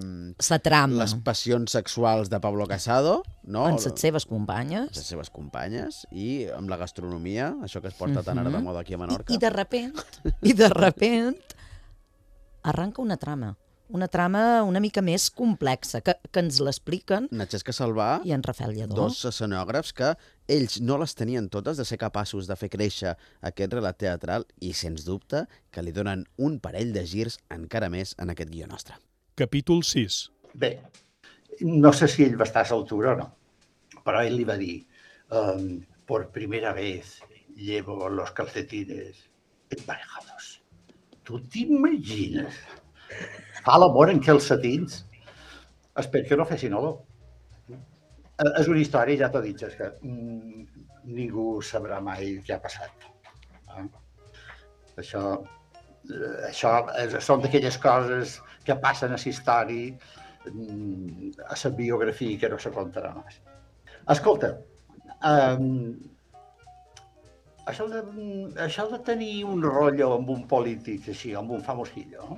La 0.51 0.60
trama. 0.60 0.99
Les 1.01 1.15
passions 1.25 1.71
sexuals 1.73 2.30
de 2.30 2.39
Pablo 2.39 2.67
Casado, 2.69 3.23
no? 3.43 3.65
Amb 3.65 3.80
les 3.82 3.99
seves 4.01 4.28
companyes. 4.30 4.91
Les 4.93 5.10
seves 5.10 5.32
companyes 5.34 6.04
i 6.12 6.45
amb 6.54 6.69
la 6.69 6.78
gastronomia, 6.78 7.49
això 7.65 7.82
que 7.82 7.89
es 7.89 7.97
porta 7.97 8.21
tan 8.21 8.38
ara 8.38 8.51
de 8.51 8.58
Mhm. 8.60 8.63
moda 8.69 8.82
aquí 8.86 8.93
a 8.93 8.97
Menorca. 9.01 9.34
I, 9.34 9.36
I 9.36 9.39
de 9.41 9.49
repent, 9.49 9.97
i 10.43 10.54
de 10.54 10.69
repent, 10.69 11.41
arranca 12.63 13.01
una 13.01 13.17
trama. 13.17 13.56
Una 13.89 14.08
trama 14.08 14.63
una 14.65 14.80
mica 14.82 15.01
més 15.06 15.28
complexa, 15.30 15.99
que, 16.01 16.15
que 16.34 16.41
ens 16.41 16.58
l'expliquen 16.60 17.28
Natxesca 17.30 17.69
Salvà, 17.75 18.08
i 18.25 18.32
en 18.34 18.41
Rafael 18.41 18.73
Lledó. 18.73 18.95
dos 18.97 19.19
escenògrafs 19.30 19.93
que 19.93 20.15
ells 20.47 20.79
no 20.81 20.97
les 21.01 21.15
tenien 21.17 21.47
totes 21.49 21.77
de 21.77 21.86
ser 21.88 21.97
capaços 22.01 22.47
de 22.49 22.58
fer 22.60 22.69
créixer 22.73 23.15
aquest 23.49 23.73
relat 23.73 23.97
teatral 24.01 24.45
i, 24.60 24.73
sens 24.73 25.05
dubte, 25.08 25.45
que 25.71 25.84
li 25.84 25.93
donen 25.95 26.25
un 26.38 26.60
parell 26.60 26.93
de 26.93 27.05
girs 27.10 27.39
encara 27.53 27.89
més 27.89 28.13
en 28.21 28.34
aquest 28.34 28.51
guió 28.53 28.69
nostre. 28.69 28.97
Capítol 29.36 29.84
6. 29.84 30.19
Bé, 30.55 30.77
no 31.62 31.91
sé 31.93 32.08
si 32.12 32.23
ell 32.25 32.38
va 32.39 32.47
estar 32.47 32.65
a 32.65 32.69
l'altura 32.71 33.13
o 33.15 33.19
no, 33.19 33.29
però 34.05 34.21
ell 34.23 34.38
li 34.38 34.45
va 34.47 34.58
dir 34.62 34.77
um, 35.31 35.81
por 36.05 36.29
primera 36.31 36.73
vez 36.73 37.19
llevo 37.55 38.10
los 38.10 38.31
calcetines 38.31 39.25
emparejados. 39.69 40.62
Tu 41.23 41.39
t'imagines? 41.49 42.53
Fa 43.65 43.79
l'amor 43.81 44.12
en 44.12 44.21
calcetins? 44.21 45.01
Espero 45.97 46.27
que 46.27 46.38
no 46.38 46.45
fessin 46.45 46.75
olor. 46.77 46.99
Eh, 48.36 48.52
És 48.60 48.67
una 48.67 48.82
història, 48.82 49.19
ja 49.24 49.30
t'ho 49.32 49.41
dit, 49.43 49.62
és 49.63 49.76
que 49.80 49.91
mm, 50.04 50.63
ningú 51.15 51.62
sabrà 51.63 52.02
mai 52.04 52.34
què 52.43 52.56
ha 52.56 52.63
passat. 52.63 53.06
Eh? 53.78 53.86
Això, 55.00 55.21
eh, 56.10 56.34
això 56.50 56.74
és, 57.04 57.15
són 57.24 57.45
d'aquelles 57.45 57.78
coses 57.84 58.39
que 58.67 58.76
passen 58.84 59.15
a 59.15 59.19
la 59.21 59.32
història, 59.32 59.93
mm, 60.52 61.30
a 61.48 61.60
la 61.62 61.71
biografia 61.78 62.41
que 62.41 62.50
no 62.52 62.60
se 62.60 62.74
contarà 62.76 63.13
més. 63.21 63.39
Escolta, 64.15 64.52
um, 65.32 65.95
això, 67.71 67.88
de, 67.89 68.04
això 68.65 68.86
de 68.91 69.00
tenir 69.08 69.45
un 69.48 69.63
rotllo 69.63 70.12
amb 70.17 70.30
un 70.36 70.43
polític 70.52 71.08
així, 71.15 71.32
amb 71.39 71.56
un 71.56 71.63
famosillo, 71.63 72.36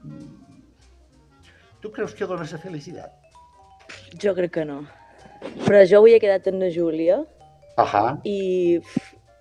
mm, 0.00 0.56
tu 1.84 1.92
creus 1.92 2.16
que 2.16 2.26
dona 2.26 2.48
la 2.48 2.64
felicitat? 2.64 3.14
Jo 4.24 4.34
crec 4.34 4.56
que 4.56 4.64
no. 4.64 4.80
Però 5.66 5.80
jo 5.88 6.00
avui 6.02 6.14
he 6.16 6.20
quedat 6.22 6.46
amb 6.50 6.62
la 6.62 6.68
Júlia 6.74 7.20
Ahà. 7.80 8.04
i, 8.28 8.78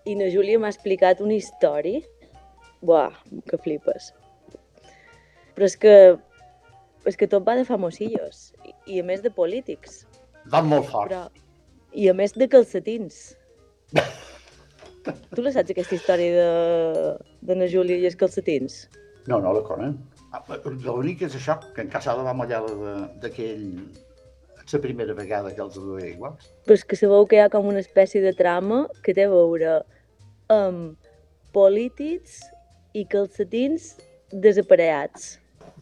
i 0.08 0.16
na 0.18 0.30
Júlia 0.34 0.60
m'ha 0.62 0.72
explicat 0.72 1.22
una 1.22 1.36
història. 1.38 2.02
Buah, 2.82 3.12
que 3.50 3.60
flipes. 3.62 4.12
Però 5.54 5.68
és 5.68 5.76
que, 5.78 5.94
és 7.06 7.18
que 7.20 7.28
tot 7.30 7.46
va 7.46 7.56
de 7.60 7.66
famosillos. 7.68 8.52
I, 8.66 8.74
i 8.96 9.02
a 9.02 9.06
més 9.06 9.22
de 9.22 9.30
polítics. 9.34 10.06
Van 10.50 10.66
molt 10.70 10.88
fort. 10.90 11.12
Però, 11.12 11.28
I 11.94 12.08
a 12.10 12.16
més 12.18 12.34
de 12.34 12.48
calcetins. 12.50 13.36
tu 15.36 15.44
la 15.44 15.52
saps, 15.54 15.74
aquesta 15.74 15.98
història 15.98 16.32
de, 16.38 17.14
de 17.50 17.58
na 17.60 17.68
Júlia 17.70 18.00
i 18.02 18.08
els 18.10 18.18
calcetins? 18.18 18.86
No, 19.28 19.38
no 19.44 19.52
la 19.54 19.62
conen. 19.68 19.98
Ah, 20.32 20.42
L'únic 20.66 21.22
és 21.28 21.36
això, 21.38 21.58
que 21.76 21.84
en 21.84 21.90
Casada 21.94 22.24
va 22.26 22.34
mullar 22.38 22.64
de- 22.66 22.96
d'aquell... 23.22 23.68
La 24.74 24.80
primera 24.84 25.14
vegada 25.18 25.52
que 25.56 25.64
els 25.64 25.76
duia 25.76 26.10
iguals. 26.14 26.50
Però 26.66 26.78
és 26.78 26.86
que 26.88 27.00
sabeu 27.00 27.26
que 27.28 27.38
hi 27.38 27.44
ha 27.44 27.52
com 27.52 27.68
una 27.68 27.82
espècie 27.84 28.22
de 28.24 28.34
trama 28.38 28.86
que 29.06 29.16
té 29.18 29.26
a 29.28 29.32
veure 29.34 29.80
amb 30.52 31.10
polítics 31.56 32.40
i 32.96 33.06
calcetins 33.12 33.94
desapareats. 34.32 35.34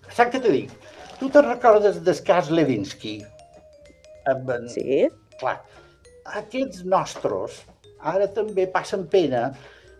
Saps 0.09 0.33
què 0.33 0.41
t'he 0.41 0.53
dit? 0.53 0.87
Tu 1.19 1.29
te'n 1.33 1.45
recordes 1.45 1.99
del 2.05 2.21
cas 2.25 2.49
Levinsky? 2.53 3.19
Amb 4.31 4.49
en... 4.55 4.69
Sí. 4.73 5.05
Clar, 5.39 5.57
aquests 6.39 6.85
nostres 6.87 7.61
ara 7.99 8.29
també 8.33 8.65
passen 8.71 9.05
pena 9.11 9.49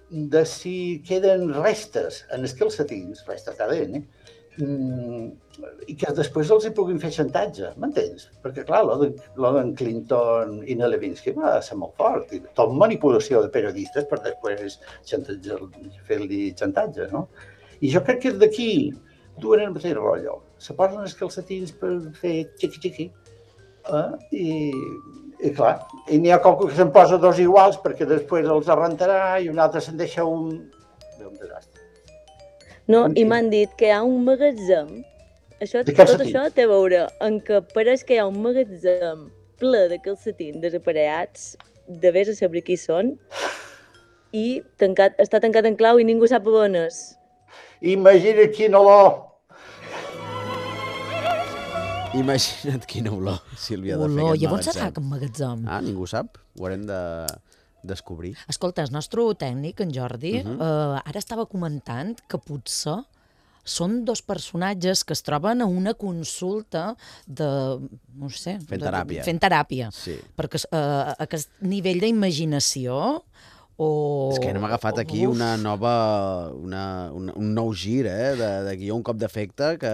de 0.10 0.42
si 0.48 1.02
queden 1.06 1.52
restes 1.54 2.24
en 2.34 2.46
els 2.48 2.56
calcetins, 2.58 3.22
restes 3.28 3.58
d'ADN, 3.60 4.00
mm, 4.00 4.19
i 4.60 5.96
que 6.00 6.12
després 6.16 6.50
els 6.52 6.66
hi 6.68 6.72
puguin 6.76 7.00
fer 7.02 7.12
xantatge, 7.16 7.72
m'entens? 7.80 8.28
Perquè, 8.44 8.66
clar, 8.68 8.82
lo 8.88 8.98
de- 9.02 9.12
lo 9.40 9.52
d'en 9.56 9.74
Clinton 9.76 10.60
i 10.68 10.76
na 10.76 10.88
Levinsky 10.92 11.32
va 11.36 11.62
ser 11.62 11.78
molt 11.80 11.96
fort, 12.00 12.34
i 12.34 12.42
tot 12.56 12.74
manipulació 12.74 13.42
de 13.44 13.50
periodistes 13.54 14.06
per 14.10 14.20
després 14.26 14.80
fer-li 16.08 16.42
xantatge, 16.60 17.10
no? 17.12 17.28
I 17.82 17.92
jo 17.94 18.02
crec 18.04 18.22
que 18.22 18.32
d'aquí 18.36 18.70
duen 19.40 19.62
el 19.64 19.74
mateix 19.74 19.96
rotllo. 19.96 20.42
Se 20.60 20.74
posen 20.76 21.02
els 21.06 21.16
calcetins 21.16 21.72
per 21.72 21.94
fer 22.20 22.36
xiqui-xiqui, 22.60 23.10
eh? 23.88 24.10
i, 24.36 24.72
i 25.40 25.52
clar, 25.56 25.86
i 26.12 26.20
n'hi 26.20 26.32
ha 26.36 26.42
qualcú 26.44 26.68
que 26.68 26.76
se'n 26.76 26.92
posa 26.92 27.18
dos 27.18 27.40
iguals 27.40 27.80
perquè 27.80 28.06
després 28.08 28.48
els 28.48 28.68
arrentarà 28.68 29.40
i 29.40 29.48
un 29.50 29.60
altre 29.60 29.80
se'n 29.82 29.98
deixa 29.98 30.26
un... 30.28 30.50
Bé, 31.18 31.26
un 31.28 31.36
desastre. 31.40 31.69
No, 32.90 33.06
i 33.14 33.24
m'han 33.28 33.52
dit 33.54 33.70
que 33.78 33.90
hi 33.90 33.94
ha 33.94 34.02
un 34.02 34.24
magatzem. 34.26 35.04
Això, 35.62 35.84
tot 35.86 35.94
calcetins. 35.96 36.30
això 36.32 36.48
té 36.56 36.66
a 36.66 36.70
veure 36.72 37.04
en 37.22 37.38
que 37.46 37.60
pareix 37.76 38.06
que 38.08 38.16
hi 38.16 38.22
ha 38.22 38.26
un 38.30 38.40
magatzem 38.42 39.28
ple 39.60 39.82
de 39.92 40.00
calcetins 40.02 40.62
desapareats, 40.64 41.52
de 41.88 42.12
vés 42.16 42.32
a 42.32 42.36
saber 42.38 42.64
qui 42.66 42.78
són, 42.80 43.14
i 44.34 44.62
tancat, 44.82 45.18
està 45.22 45.42
tancat 45.44 45.68
en 45.70 45.76
clau 45.78 46.00
i 46.00 46.06
ningú 46.08 46.30
sap 46.32 46.48
on 46.48 46.78
és. 46.80 47.02
Imagina 47.82 48.48
quin 48.56 48.78
olor! 48.80 49.26
Imagina't 52.18 52.88
quina 52.90 53.12
olor, 53.14 53.38
Sílvia, 53.54 53.94
de 54.00 54.08
fer 54.08 54.16
Olor, 54.16 54.32
aquest 54.34 54.42
i 54.42 54.48
on 54.50 54.64
serà 54.66 54.88
magatzem. 54.88 54.88
aquest 54.90 55.10
magatzem? 55.12 55.66
Ah, 55.70 55.82
ningú 55.86 56.08
sap? 56.10 56.40
Ho 56.58 56.66
haurem 56.66 56.88
de 56.90 56.98
descobrir. 57.84 58.36
Escolta, 58.48 58.84
el 58.84 58.92
nostre 58.92 59.22
tècnic, 59.38 59.80
en 59.82 59.94
Jordi, 59.94 60.40
uh 60.42 60.44
Mhm. 60.44 60.58
-huh. 60.60 60.98
eh, 60.98 61.02
ara 61.06 61.20
estava 61.20 61.46
comentant 61.46 62.20
que 62.28 62.38
potser 62.38 62.98
són 63.64 64.04
dos 64.06 64.22
personatges 64.24 65.04
que 65.04 65.14
es 65.14 65.22
troben 65.22 65.62
a 65.62 65.66
una 65.66 65.94
consulta 65.94 66.96
de, 67.28 67.80
no 68.16 68.30
sé... 68.30 68.58
Fent 68.68 68.82
de- 68.82 68.88
teràpia. 68.88 69.24
Fent 69.24 69.40
teràpia. 69.40 69.92
Sí. 69.92 70.16
Perquè 70.36 70.64
eh, 70.72 71.14
aquest 71.20 71.50
nivell 71.62 72.00
d'imaginació 72.00 73.24
o... 73.78 74.30
És 74.34 74.40
que 74.40 74.50
hem 74.50 74.64
agafat 74.66 74.98
aquí 75.00 75.26
Uf. 75.28 75.36
una 75.36 75.56
nova, 75.58 76.50
una, 76.52 77.12
un, 77.14 77.30
un 77.36 77.54
nou 77.54 77.72
gir, 77.74 78.06
eh, 78.08 78.36
de, 78.36 78.50
de 78.66 78.76
guió 78.78 78.96
un 78.96 79.04
cop 79.04 79.16
d'efecte, 79.18 79.78
que 79.78 79.92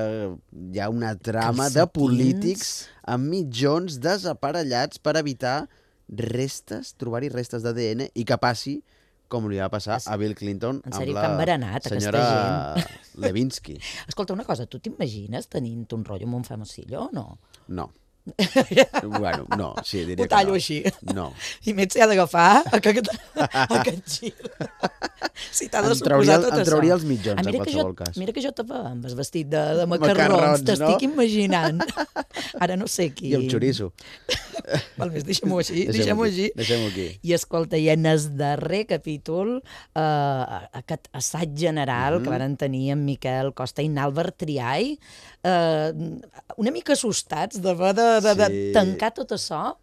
hi 0.74 0.80
ha 0.80 0.90
una 0.90 1.16
trama 1.16 1.70
de 1.70 1.86
polítics 1.88 2.88
amb 3.04 3.28
mitjons 3.30 4.00
desaparellats 4.00 4.98
per 4.98 5.18
evitar 5.18 5.68
restes, 6.10 6.94
trobar-hi 7.00 7.32
restes 7.34 7.66
d'ADN 7.66 8.08
i 8.14 8.26
que 8.28 8.38
passi 8.42 8.80
com 9.32 9.48
li 9.50 9.58
va 9.58 9.70
passar 9.74 9.98
a 10.06 10.18
Bill 10.22 10.36
Clinton 10.38 10.80
En 10.86 10.94
amb 10.94 11.02
sèrio, 11.02 11.18
la 11.18 11.34
berenat, 11.40 11.82
aquesta 11.82 11.98
senyora. 11.98 12.88
Levinsky. 13.26 13.78
Escolta, 14.10 14.38
una 14.38 14.46
cosa, 14.46 14.68
tu 14.70 14.80
t'imagines 14.80 15.50
tenint 15.50 15.86
un 15.98 16.06
rotllo 16.06 16.30
amb 16.30 16.42
un 16.42 16.46
famosillo 16.48 17.08
o 17.08 17.14
no? 17.14 17.30
No. 17.68 17.90
bueno, 19.04 19.46
no, 19.56 19.76
sí, 19.84 20.00
diria 20.04 20.26
Ho 20.26 20.28
tallo 20.28 20.56
no. 20.56 20.56
així. 20.58 20.80
No. 21.14 21.28
I 21.70 21.76
més 21.78 21.92
s'hi 21.94 22.02
ha 22.02 22.08
d'agafar 22.10 22.64
aquest, 22.74 23.12
aquest 23.78 24.16
gir. 24.16 24.32
si 25.54 25.68
t'ha 25.70 25.84
de 25.86 25.92
Em 25.94 26.00
suposar 26.00 26.40
tot 26.42 26.56
em 26.56 26.64
això. 26.64 26.72
trauria 26.72 26.96
els 26.98 27.06
mitjons, 27.06 27.38
ah, 27.38 27.46
mira 27.46 27.60
en 27.60 27.66
que 27.68 27.70
qualsevol 27.70 27.94
jo, 27.94 28.00
cas. 28.02 28.18
Mira 28.18 28.34
que 28.34 28.42
jo 28.42 28.54
te 28.58 28.66
amb 28.66 29.06
el 29.06 29.18
vestit 29.20 29.52
de, 29.54 29.62
de 29.82 29.86
macarrons, 29.92 30.34
Macarrons, 30.34 30.66
t'estic 30.66 31.06
no? 31.06 31.12
imaginant. 31.12 31.86
Ara 32.66 32.78
no 32.82 32.90
sé 32.90 33.12
qui... 33.14 33.30
I 33.30 33.38
el 33.42 33.50
xoriço. 33.52 33.92
Val, 34.98 35.12
més, 35.12 35.24
deixem-ho 35.28 35.60
així, 35.60 35.86
Deixem-ho 35.92 36.24
així. 36.26 36.50
deixem-ho 36.56 36.88
aquí. 36.90 37.08
I 37.24 37.34
escolta, 37.38 37.78
i 37.78 37.90
en 37.94 38.06
el 38.10 38.20
darrer 38.38 38.86
capítol, 38.90 39.62
eh, 39.96 40.60
aquest 40.82 41.08
assaig 41.14 41.56
general 41.58 42.20
Mhm. 42.20 42.24
que 42.24 42.30
varen 42.30 42.58
tenir 42.58 42.92
en 42.92 43.06
Miquel 43.06 43.54
Costa 43.54 43.82
i 43.86 43.90
n'Àlvaro 43.90 44.34
Triay, 44.36 44.98
eh, 45.44 45.92
una 46.58 46.72
mica 46.72 46.94
assustats 46.94 47.62
d'haver 47.62 47.94
de, 47.96 48.08
de, 48.22 48.36
de 48.36 48.48
Sí. 48.50 48.72
tancar 48.74 49.14
tot 49.14 49.32
això. 49.32 49.76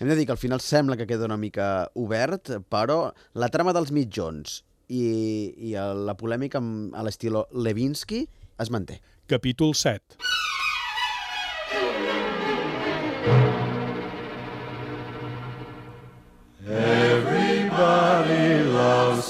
Hem 0.00 0.08
de 0.08 0.14
dir 0.14 0.26
que 0.26 0.32
al 0.32 0.38
final 0.38 0.60
sembla 0.60 0.96
que 0.96 1.06
queda 1.06 1.24
una 1.26 1.36
mica 1.36 1.90
obert, 1.94 2.52
però 2.70 3.12
la 3.34 3.48
trama 3.48 3.72
dels 3.74 3.90
mitjons 3.90 4.62
i, 4.88 5.02
i 5.58 5.72
la 5.74 6.14
polèmica 6.16 6.58
amb, 6.62 6.94
a 6.94 7.02
l'estilo 7.02 7.48
Levinsky 7.52 8.28
es 8.58 8.70
manté. 8.70 9.00
Capítol 9.26 9.74
7. 9.74 10.16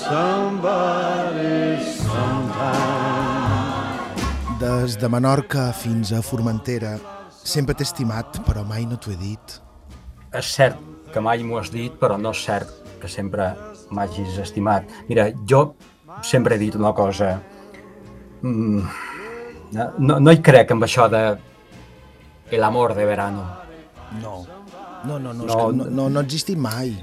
Somebody 0.08 1.84
sometime. 2.00 3.28
Des 4.58 4.96
de 4.96 5.08
Menorca 5.08 5.72
fins 5.72 6.12
a 6.12 6.22
Formentera, 6.22 6.96
sempre 7.30 7.74
t'he 7.76 7.84
estimat, 7.86 8.40
però 8.46 8.64
mai 8.66 8.86
no 8.88 8.96
t'ho 8.96 9.12
he 9.12 9.18
dit. 9.20 9.58
És 10.34 10.48
cert 10.56 10.80
que 11.12 11.20
mai 11.24 11.44
m'ho 11.44 11.60
has 11.60 11.70
dit, 11.72 11.92
però 12.00 12.16
no 12.20 12.32
és 12.34 12.40
cert 12.44 12.72
que 13.00 13.08
sempre 13.08 13.52
m'hagis 13.94 14.38
estimat. 14.42 14.88
Mira, 15.08 15.28
jo 15.48 15.74
sempre 16.24 16.56
he 16.56 16.62
dit 16.62 16.74
una 16.76 16.92
cosa. 16.96 17.36
Mm, 18.42 18.82
no, 19.76 20.18
no 20.18 20.32
hi 20.32 20.40
crec 20.42 20.72
amb 20.72 20.88
això 20.88 21.08
de 21.12 21.22
el 22.50 22.64
amor 22.64 22.96
de 22.96 23.04
verano. 23.04 23.44
No, 24.22 24.40
no, 25.04 25.18
no, 25.18 25.32
no, 25.32 25.44
No, 25.44 25.70
no, 25.70 25.84
no, 25.84 26.08
no 26.08 26.18
ha 26.18 26.24
existit 26.24 26.58
mai. 26.58 26.96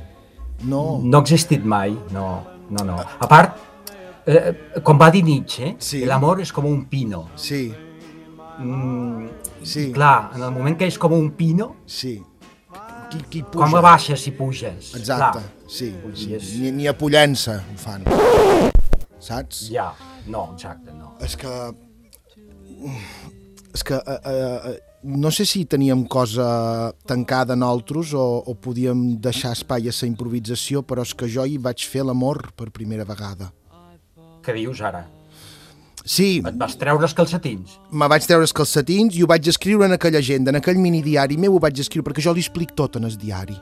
No. 0.63 0.99
No 1.03 1.17
ha 1.19 1.21
existit 1.21 1.63
mai, 1.63 1.93
no, 2.11 2.54
no, 2.69 2.83
no. 2.85 2.95
A 3.19 3.27
part, 3.27 3.57
eh, 4.25 4.79
com 4.83 4.97
va 4.97 5.09
dir 5.11 5.23
Nietzsche, 5.23 5.75
Sí. 5.79 6.03
l'amor 6.05 6.41
és 6.41 6.51
com 6.51 6.65
un 6.65 6.85
pino. 6.85 7.29
Sí. 7.35 7.73
Mm, 8.59 9.27
Sí. 9.63 9.91
Clar, 9.91 10.31
en 10.35 10.43
el 10.43 10.51
moment 10.51 10.77
que 10.77 10.85
és 10.85 10.97
com 10.97 11.11
un 11.13 11.31
pino, 11.31 11.75
Sí. 11.85 12.21
Qui, 13.09 13.17
qui 13.29 13.41
puja? 13.43 13.69
quan 13.71 13.81
baixes 13.81 14.27
i 14.27 14.31
puges. 14.31 14.93
Exacte, 14.95 15.39
Clar. 15.39 15.43
sí. 15.67 15.95
És- 16.31 16.53
Ni, 16.59 16.71
ni 16.71 16.87
a 16.87 16.93
Pollença 16.97 17.63
ho 17.73 17.77
fan. 17.77 18.03
Saps? 19.19 19.69
Ja, 19.71 19.93
no, 20.27 20.51
exacte, 20.53 20.91
no. 20.93 21.15
És 21.21 21.35
que... 21.35 21.49
És 23.75 23.83
que... 23.83 23.99
Eh, 23.99 24.19
eh, 24.31 24.75
no 25.05 25.29
sé 25.29 25.45
si 25.45 25.65
teníem 25.69 26.01
cosa 26.09 26.91
tancada 27.05 27.55
nosaltres 27.55 28.13
o, 28.17 28.23
o 28.41 28.55
podíem 28.57 29.19
deixar 29.21 29.51
espai 29.53 29.85
a 29.85 29.93
la 29.93 30.07
improvisació, 30.07 30.81
però 30.81 31.03
és 31.05 31.13
que 31.13 31.29
jo 31.29 31.45
hi 31.45 31.59
vaig 31.61 31.85
fer 31.85 32.01
l'amor 32.07 32.49
per 32.57 32.71
primera 32.73 33.05
vegada. 33.05 33.51
Què 34.41 34.55
dius 34.57 34.81
ara? 34.81 35.03
Sí. 36.05 36.41
Et 36.41 36.57
vas 36.57 36.73
treure 36.77 37.05
els 37.05 37.13
calcetins? 37.17 37.77
Me 37.91 38.09
vaig 38.09 38.25
treure 38.25 38.45
els 38.45 38.53
calcetins 38.53 39.17
i 39.17 39.21
ho 39.21 39.29
vaig 39.29 39.45
escriure 39.49 39.85
en 39.85 39.93
aquella 39.97 40.21
agenda, 40.21 40.49
en 40.49 40.61
aquell 40.61 40.81
mini 40.81 41.03
diari 41.05 41.37
meu 41.37 41.57
ho 41.57 41.61
vaig 41.61 41.81
escriure, 41.81 42.05
perquè 42.09 42.25
jo 42.25 42.33
li 42.33 42.41
explico 42.45 42.77
tot 42.81 42.97
en 42.97 43.05
el 43.05 43.17
diari. 43.17 43.57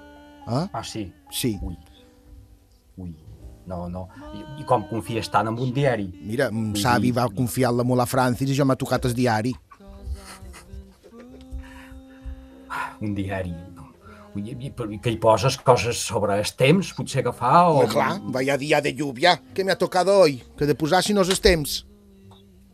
Eh? 0.47 0.65
Ah, 0.71 0.84
sí? 0.84 1.10
Sí. 1.32 1.58
Ui. 1.63 1.76
Ui. 3.04 3.13
No, 3.65 3.88
no. 3.88 4.10
I, 4.36 4.43
I 4.60 4.65
com 4.67 4.84
confies 4.89 5.30
tant 5.32 5.47
en 5.47 5.60
un 5.60 5.71
diari? 5.76 6.10
Mira, 6.28 6.49
un 6.52 6.73
savi 6.80 7.13
va 7.15 7.30
confiar-la 7.32 7.86
molt 7.88 8.04
a 8.04 8.08
Francis 8.08 8.52
i 8.52 8.58
jo 8.58 8.67
m'ha 8.67 8.80
tocat 8.80 9.08
el 9.08 9.15
diari. 9.15 9.54
Un 13.02 13.16
diari. 13.16 13.54
Que 14.34 15.12
hi 15.14 15.18
poses 15.22 15.60
coses 15.62 16.00
sobre 16.02 16.40
els 16.42 16.56
temps, 16.58 16.88
potser 16.98 17.22
que 17.26 17.34
fa, 17.38 17.68
o... 17.70 17.84
Home, 17.84 17.90
clar, 17.92 18.14
vaya 18.34 18.58
dia 18.58 18.80
de 18.82 18.96
lluvia, 18.98 19.36
que 19.54 19.64
me 19.64 19.72
ha 19.72 19.78
tocado 19.78 20.16
hoy, 20.24 20.40
que 20.58 20.66
de 20.66 20.74
posar 20.74 21.04
si 21.06 21.14
no 21.14 21.22
els 21.22 21.42
temps. 21.44 21.84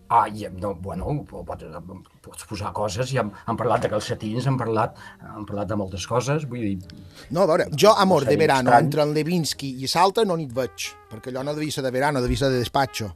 Ah, 0.09 0.23
i, 0.25 0.47
no, 0.57 0.71
bueno, 0.81 1.11
pots, 1.29 1.67
pots 2.25 2.45
posar 2.49 2.71
coses, 2.73 3.11
i 3.13 3.19
hem, 3.21 3.27
hem 3.45 3.57
parlat 3.59 3.83
de 3.83 3.91
calcetins, 3.91 4.47
hem 4.49 4.55
parlat, 4.57 4.95
hem 5.21 5.43
parlat 5.45 5.69
de 5.69 5.77
moltes 5.77 6.07
coses, 6.09 6.47
vull 6.49 6.63
dir... 6.63 7.03
No, 7.29 7.43
a 7.43 7.49
veure, 7.51 7.67
jo, 7.75 7.91
amor 7.91 8.25
de 8.25 8.37
verano, 8.39 8.71
estrany. 8.71 8.87
entre 8.87 9.05
en 9.05 9.13
Levinsky 9.13 9.69
i 9.83 9.91
l'altre 9.91 10.25
no 10.25 10.39
n'hi 10.39 10.47
veig, 10.47 10.87
perquè 11.11 11.29
allò 11.29 11.43
no 11.45 11.53
devia 11.59 11.75
ser 11.75 11.83
de 11.85 11.91
verano, 11.93 12.23
devia 12.23 12.41
ser 12.41 12.49
de 12.55 12.63
despacho. 12.63 13.11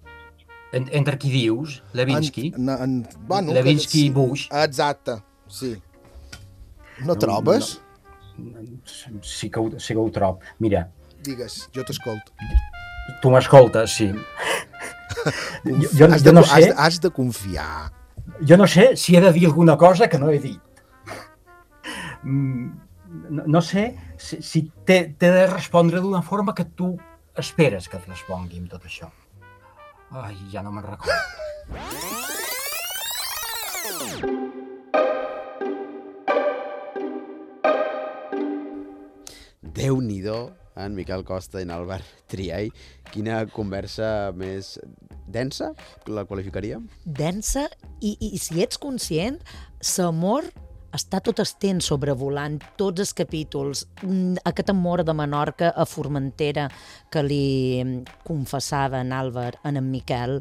En, 0.73 0.85
entre 0.91 1.17
qui 1.17 1.31
dius? 1.33 1.79
Levinsky? 1.97 2.51
En, 2.59 2.69
en, 2.75 2.93
bueno, 3.25 3.55
Levinsky 3.57 4.05
i 4.11 4.13
Bush. 4.13 4.45
Exacte, 4.51 5.17
sí. 5.47 5.73
No 7.05 7.15
trobes? 7.15 7.81
Sí 9.23 9.49
que, 9.49 9.59
ho, 9.59 9.69
sí 9.79 9.93
que 9.93 9.99
ho 9.99 10.09
trob. 10.11 10.39
Mira, 10.59 10.87
Digues, 11.23 11.69
jo 11.75 11.83
t'escolto. 11.87 12.31
tu 13.21 13.29
m'escoltes, 13.31 13.91
sí. 13.93 14.07
jo, 15.63 15.75
jo, 15.93 16.07
has, 16.07 16.23
jo 16.23 16.29
de, 16.29 16.33
no 16.33 16.41
has, 16.41 16.49
sé, 16.63 16.73
has 16.75 16.99
de 17.03 17.09
confiar. 17.11 17.91
jo 18.41 18.57
no 18.57 18.65
sé 18.67 18.95
si 18.97 19.15
he 19.15 19.21
de 19.21 19.31
dir 19.33 19.45
alguna 19.47 19.77
cosa 19.77 20.07
que 20.09 20.17
no 20.19 20.29
he 20.31 20.39
dit. 20.39 20.61
Mm, 22.23 22.79
No, 23.29 23.43
no 23.45 23.61
sé 23.61 23.95
si, 24.17 24.41
si 24.41 24.63
t'he 24.85 25.13
de 25.19 25.45
respondre 25.45 25.99
d'una 26.01 26.23
forma 26.25 26.55
que 26.57 26.65
tu 26.65 26.87
esperes 27.37 27.85
que 27.87 27.97
et 28.01 28.07
respongui 28.09 28.57
amb 28.57 28.71
tot 28.71 28.81
això. 28.89 29.05
Ai, 30.09 30.33
ja 30.49 30.63
no 30.65 30.71
me'n 30.73 30.83
recordo. 30.87 31.13
Déu-n'hi-do, 39.83 40.37
en 40.79 40.95
Miquel 40.95 41.23
Costa 41.27 41.59
i 41.59 41.67
en 41.67 41.71
Albert 41.75 42.07
Triay. 42.31 42.69
Quina 43.11 43.43
conversa 43.51 44.31
més 44.35 44.77
densa, 45.27 45.73
la 46.07 46.23
qualificaríem? 46.29 46.85
densa 47.05 47.67
i, 47.99 48.13
i, 48.15 48.33
i 48.33 48.39
si 48.41 48.63
ets 48.63 48.79
conscient, 48.81 49.37
l'amor 49.97 50.47
està 50.93 51.19
tot 51.25 51.39
estent 51.41 51.79
sobrevolant 51.81 52.59
tots 52.77 53.01
els 53.01 53.13
capítols. 53.17 53.83
Mm, 54.05 54.39
Aquest 54.45 54.69
amor 54.69 55.03
de 55.03 55.13
Menorca 55.17 55.71
a 55.75 55.85
Formentera 55.89 56.67
que 57.11 57.23
li 57.25 57.45
mm, 57.83 58.19
confessava 58.27 59.01
en 59.01 59.11
Albert, 59.13 59.59
en 59.65 59.77
en 59.81 59.89
Miquel, 59.91 60.39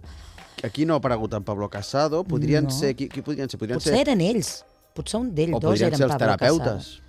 Aquí 0.63 0.85
no 0.87 0.95
ha 0.95 1.01
aparegut 1.01 1.33
en 1.35 1.43
Pablo 1.43 1.67
Casado, 1.69 2.23
podrien 2.23 2.65
No. 2.69 2.71
ser... 2.71 2.95
Qui, 2.95 3.09
qui 3.09 3.23
podrien 3.23 3.49
ser? 3.51 3.59
Podrien 3.59 3.81
potser 3.81 3.97
ser... 3.97 4.03
eren 4.05 4.21
ells, 4.23 4.51
potser 4.95 5.19
un 5.19 5.33
d'ells 5.35 5.57
o 5.57 5.59
dos 5.59 5.73
podrien 5.73 5.89
eren 5.89 5.99
ser 5.99 6.05
els 6.07 6.13
Pablo 6.13 6.27
terapeutes, 6.27 6.87
Casado. 6.93 7.02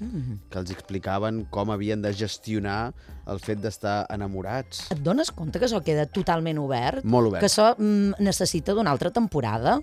Mm. 0.00 0.38
que 0.50 0.58
els 0.60 0.70
explicaven 0.74 1.44
com 1.50 1.70
havien 1.72 2.02
de 2.02 2.12
gestionar 2.12 2.92
el 3.26 3.40
fet 3.40 3.62
d'estar 3.62 4.06
enamorats. 4.12 4.86
Et 4.92 5.00
dones 5.02 5.30
compte 5.32 5.58
que 5.58 5.68
això 5.68 5.82
queda 5.84 6.06
totalment 6.06 6.60
obert? 6.62 7.04
Molt 7.04 7.32
obert. 7.32 7.40
Que 7.40 7.50
això 7.50 7.72
mm, 7.78 8.20
necessita 8.20 8.74
d'una 8.76 8.92
altra 8.92 9.10
temporada? 9.10 9.78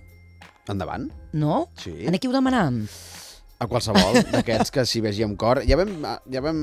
Endavant. 0.70 1.10
No? 1.34 1.68
Sí. 1.80 2.06
En 2.08 2.16
aquí 2.16 2.30
ho 2.30 2.36
demanam. 2.36 2.84
A 3.60 3.68
qualsevol 3.70 4.18
d'aquests 4.34 4.72
que 4.76 4.84
s'hi 4.90 5.00
vegi 5.00 5.24
amb 5.24 5.38
cor. 5.40 5.62
Ja 5.70 5.78
vam, 5.80 5.92
ja 6.34 6.42
vam, 6.44 6.58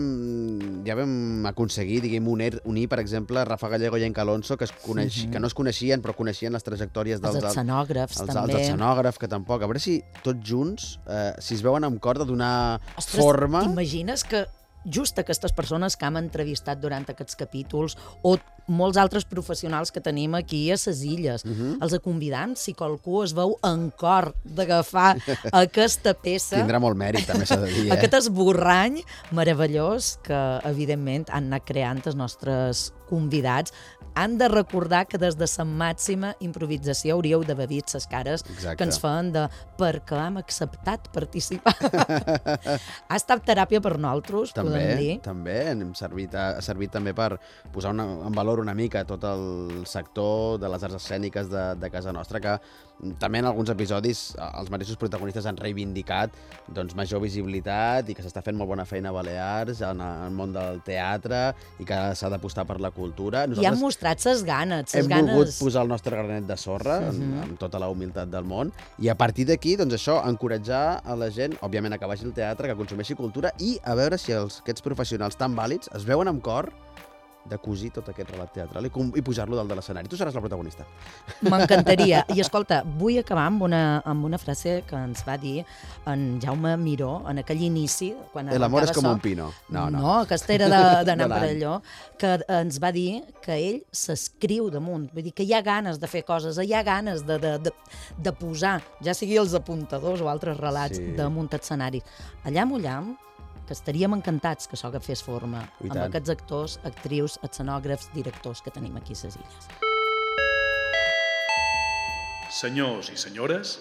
ja 0.85 0.97
vam 0.99 1.47
aconseguir, 1.49 2.01
diguem, 2.05 2.27
unir, 2.29 2.59
unir, 2.69 2.89
per 2.93 2.99
exemple, 3.01 3.45
Rafa 3.49 3.71
Gallego 3.73 3.97
i 3.97 4.05
Enca 4.05 4.21
Alonso, 4.27 4.57
que, 4.61 4.65
es 4.69 4.73
coneix, 4.85 5.25
Mhm. 5.25 5.33
que 5.33 5.41
no 5.41 5.47
es 5.47 5.55
coneixien, 5.55 6.03
però 6.03 6.15
coneixien 6.15 6.53
les 6.53 6.63
trajectòries 6.67 7.21
dels... 7.23 7.37
Els 7.37 7.45
escenògrafs, 7.55 8.21
els, 8.21 8.35
també. 8.35 8.53
Els 8.53 8.63
escenògrafs, 8.69 9.19
que 9.19 9.29
tampoc. 9.29 9.63
A 9.63 9.67
veure 9.67 9.81
si 9.81 10.03
tots 10.23 10.41
junts, 10.45 10.99
eh, 11.09 11.33
si 11.39 11.55
es 11.55 11.63
veuen 11.63 11.85
amb 11.85 12.01
cor 12.01 12.19
de 12.19 12.25
donar 12.27 12.81
Ostres, 12.97 13.23
forma... 13.23 13.63
T'imagines 13.65 14.25
que 14.25 14.45
just 14.85 15.19
aquestes 15.19 15.53
persones 15.53 15.97
que 15.97 16.07
hem 16.07 16.17
entrevistat 16.17 16.81
durant 16.81 17.05
aquests 17.11 17.37
capítols 17.37 17.97
o 18.23 18.37
molts 18.71 18.97
altres 18.97 19.25
professionals 19.27 19.91
que 19.91 20.01
tenim 20.01 20.35
aquí 20.39 20.71
a 20.71 20.77
ses 20.79 21.03
illes, 21.03 21.45
Mhm. 21.45 21.79
els 21.83 21.99
convidant, 22.01 22.57
si 22.57 22.73
qualcú 22.73 23.25
es 23.25 23.33
veu 23.35 23.59
en 23.65 23.91
cor 23.91 24.35
d'agafar 24.45 25.17
aquesta 25.53 26.15
peça... 26.15 26.57
Tindrà 26.57 26.81
molt 26.81 26.97
mèrit, 26.97 27.27
també 27.27 27.47
s'ha 27.47 27.57
de 27.57 27.67
dir, 27.67 27.87
eh? 27.89 27.93
Aquest 27.97 28.15
esborrany 28.15 29.03
meravellós 29.33 30.19
que, 30.23 30.61
evidentment, 30.65 31.29
han 31.31 31.51
anat 31.51 31.67
creant 31.67 32.01
els 32.07 32.17
nostres 32.17 32.93
convidats. 33.11 33.73
Han 34.15 34.39
de 34.39 34.49
recordar 34.49 35.07
que 35.07 35.19
des 35.19 35.37
de 35.39 35.47
la 35.47 35.65
màxima 35.65 36.35
improvisació 36.41 37.17
hauríeu 37.17 37.45
d'haver 37.45 37.69
vist 37.71 37.95
les 37.95 38.07
cares 38.07 38.45
Exacte. 38.45 38.77
que 38.77 38.85
ens 38.85 38.99
fan 39.01 39.33
de 39.33 39.47
per 39.79 40.03
què 40.07 40.19
hem 40.27 40.39
acceptat 40.41 41.11
participar. 41.15 41.75
ha 43.11 43.17
estat 43.17 43.45
teràpia 43.47 43.81
per 43.81 43.97
nosaltres, 43.99 44.55
podem 44.57 44.99
dir. 44.99 45.17
També, 45.25 45.57
també, 45.63 45.87
hem 45.87 45.95
servit, 45.99 46.35
ha 46.35 46.61
servit 46.65 46.93
també 46.93 47.15
per 47.17 47.35
posar 47.73 47.95
una, 47.95 48.07
en 48.27 48.37
valor 48.37 48.61
una 48.61 48.75
mica 48.75 49.05
tot 49.09 49.25
el 49.25 49.85
sector 49.87 50.59
de 50.61 50.71
les 50.71 50.87
arts 50.87 51.01
escèniques 51.01 51.51
de, 51.51 51.67
de 51.81 51.91
casa 51.91 52.13
nostra, 52.13 52.41
que 52.41 52.59
també 53.21 53.41
en 53.41 53.49
alguns 53.49 53.71
episodis 53.73 54.21
els 54.37 54.71
mateixos 54.73 54.99
protagonistes 55.01 55.47
han 55.49 55.59
reivindicat 55.61 56.35
doncs, 56.69 56.95
major 56.99 57.23
visibilitat 57.23 58.11
i 58.11 58.17
que 58.17 58.25
s'està 58.25 58.43
fent 58.45 58.59
molt 58.59 58.69
bona 58.73 58.85
feina 58.89 59.11
a 59.11 59.17
Balears, 59.17 59.81
en 59.87 60.03
el 60.05 60.35
món 60.37 60.53
del 60.57 60.83
teatre 60.87 61.51
i 61.81 61.89
que 61.89 62.01
s'ha 62.17 62.31
d'apostar 62.33 62.67
per 62.69 62.81
la 62.83 62.93
cultura. 62.95 63.47
I 63.57 63.69
han 63.69 63.81
mostrat 64.01 64.21
ses 64.21 64.43
ganes, 64.45 64.89
ses 64.91 65.03
hem 65.05 65.11
ganes... 65.11 65.35
volgut 65.35 65.59
posar 65.61 65.83
el 65.85 65.89
nostre 65.89 66.17
granet 66.17 66.47
de 66.49 66.57
sorra 66.57 67.01
Mhm. 67.01 67.21
-huh. 67.21 67.43
amb 67.43 67.59
tota 67.59 67.79
la 67.79 67.89
humilitat 67.89 68.29
del 68.31 68.45
món 68.45 68.73
i 68.99 69.09
a 69.09 69.15
partir 69.15 69.47
d'aquí, 69.47 69.77
doncs 69.77 69.95
això, 69.95 70.27
encoratjar 70.27 71.03
a 71.05 71.15
la 71.17 71.31
gent, 71.31 71.55
òbviament, 71.61 71.93
a 71.95 71.99
que 71.99 72.07
vagi 72.07 72.25
al 72.25 72.33
teatre, 72.33 72.69
que 72.69 72.77
consumeixi 72.77 73.15
cultura 73.15 73.53
i 73.59 73.79
a 73.85 73.95
veure 73.95 74.17
si 74.19 74.33
els, 74.33 74.61
aquests 74.61 74.83
professionals 74.83 75.37
tan 75.37 75.55
vàlids 75.55 75.89
es 75.95 76.05
veuen 76.05 76.29
amb 76.29 76.43
cor 76.43 76.73
de 77.49 77.57
cosir 77.59 77.91
tot 77.95 78.09
aquest 78.13 78.31
relat 78.31 78.53
teatral 78.53 78.85
i, 78.87 78.91
i 79.17 79.23
pujar-lo 79.25 79.57
dalt 79.57 79.71
de 79.71 79.77
l'escenari. 79.79 80.09
Tu 80.09 80.17
seràs 80.19 80.35
la 80.37 80.43
protagonista. 80.45 80.85
M'encantaria. 81.49 82.25
I 82.35 82.41
escolta, 82.43 82.83
vull 82.85 83.19
acabar 83.21 83.47
amb 83.49 83.63
una, 83.67 83.81
amb 84.05 84.25
una 84.29 84.39
frase 84.39 84.81
que 84.89 84.97
ens 84.99 85.23
va 85.27 85.37
dir 85.41 85.63
en 86.11 86.39
Jaume 86.43 86.75
Miró 86.81 87.23
en 87.31 87.41
aquell 87.43 87.63
inici. 87.65 88.11
Quan 88.33 88.51
El 88.53 88.63
amor 88.67 88.85
és 88.85 88.93
com 88.93 89.05
això. 89.07 89.15
un 89.17 89.21
pino. 89.25 89.49
No, 89.71 89.87
no. 89.91 90.01
No, 90.01 90.13
aquesta 90.27 90.55
era 90.55 90.69
d'anar 91.07 91.29
per 91.33 91.41
allò, 91.49 91.79
que 92.21 92.35
ens 92.61 92.79
va 92.83 92.93
dir 92.93 93.23
que 93.43 93.57
ell 93.57 93.81
s'escriu 93.93 94.69
damunt, 94.71 95.09
vull 95.15 95.25
dir 95.27 95.33
que 95.37 95.47
hi 95.47 95.55
ha 95.57 95.63
ganes 95.65 95.99
de 96.03 96.07
fer 96.11 96.23
coses, 96.29 96.59
hi 96.61 96.75
ha 96.77 96.83
ganes 96.87 97.25
de, 97.27 97.39
de, 97.41 97.55
de, 97.67 97.73
de 98.19 98.33
posar, 98.37 98.79
ja 99.05 99.15
sigui 99.17 99.39
els 99.41 99.55
apuntadors 99.57 100.21
o 100.21 100.29
altres 100.29 100.59
relats, 100.61 100.99
Sí. 101.01 101.05
sí. 101.11 101.17
damunt 101.17 101.49
escenari. 101.55 102.01
Allà 102.45 102.65
mullam, 102.67 103.15
que 103.71 103.77
estaríem 103.79 104.17
encantats 104.17 104.67
que 104.67 104.75
això 104.75 104.89
fes 104.99 105.21
forma 105.23 105.61
I 105.79 105.87
amb 105.87 105.93
tant. 105.95 106.09
aquests 106.09 106.31
actors, 106.33 106.73
actrius, 106.83 107.37
escenògrafs, 107.47 108.09
directors 108.11 108.63
que 108.67 108.73
tenim 108.75 108.97
aquí 108.99 109.15
a 109.15 109.23
les 109.29 109.37
illes. 109.39 109.69
Senyors 112.51 113.13
i 113.15 113.17
senyores, 113.17 113.79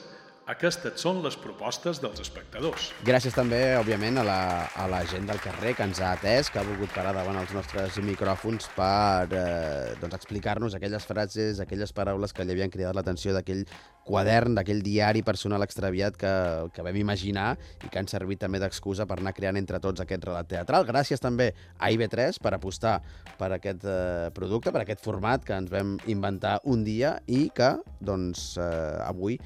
aquestes 0.49 0.97
són 0.97 1.21
les 1.21 1.35
propostes 1.37 1.99
dels 2.01 2.19
espectadors. 2.23 2.89
Gràcies 3.05 3.35
també, 3.35 3.59
òbviament, 3.77 4.17
a 4.17 4.25
la, 4.25 4.39
a 4.81 4.87
la 4.89 5.03
gent 5.09 5.27
del 5.29 5.41
carrer 5.43 5.75
que 5.77 5.85
ens 5.85 6.01
ha 6.01 6.15
atès, 6.15 6.49
que 6.49 6.61
ha 6.61 6.65
volgut 6.65 6.91
parar 6.95 7.13
davant 7.13 7.37
els 7.37 7.53
nostres 7.53 7.99
micròfons 8.01 8.71
per 8.73 9.29
eh, 9.29 9.93
doncs 10.01 10.17
explicar-nos 10.17 10.75
aquelles 10.75 11.05
frases, 11.05 11.61
aquelles 11.61 11.93
paraules 11.93 12.33
que 12.33 12.45
li 12.47 12.55
havien 12.55 12.73
cridat 12.73 12.97
l'atenció 12.97 13.35
d'aquell 13.35 13.61
quadern, 14.09 14.55
d'aquell 14.57 14.81
diari 14.81 15.21
personal 15.21 15.61
extraviat 15.61 16.17
que, 16.17 16.33
que 16.73 16.85
vam 16.85 16.97
imaginar 16.97 17.51
i 17.85 17.91
que 17.91 18.01
han 18.01 18.09
servit 18.09 18.41
també 18.41 18.61
d'excusa 18.61 19.05
per 19.05 19.19
anar 19.19 19.35
creant 19.37 19.59
entre 19.61 19.77
tots 19.83 20.01
aquest 20.01 20.25
relat 20.25 20.49
teatral. 20.49 20.87
Gràcies 20.87 21.21
també 21.21 21.51
a 21.77 21.91
IB3 21.93 22.41
per 22.41 22.55
apostar 22.57 22.97
per 23.37 23.51
aquest 23.59 23.85
eh, 23.85 24.33
producte, 24.33 24.73
per 24.73 24.81
aquest 24.81 25.05
format 25.05 25.45
que 25.45 25.61
ens 25.61 25.69
vam 25.69 25.97
inventar 26.09 26.57
un 26.65 26.81
dia 26.87 27.19
i 27.29 27.45
que, 27.53 27.75
doncs, 28.01 28.55
eh, 28.57 28.97
avui 29.05 29.37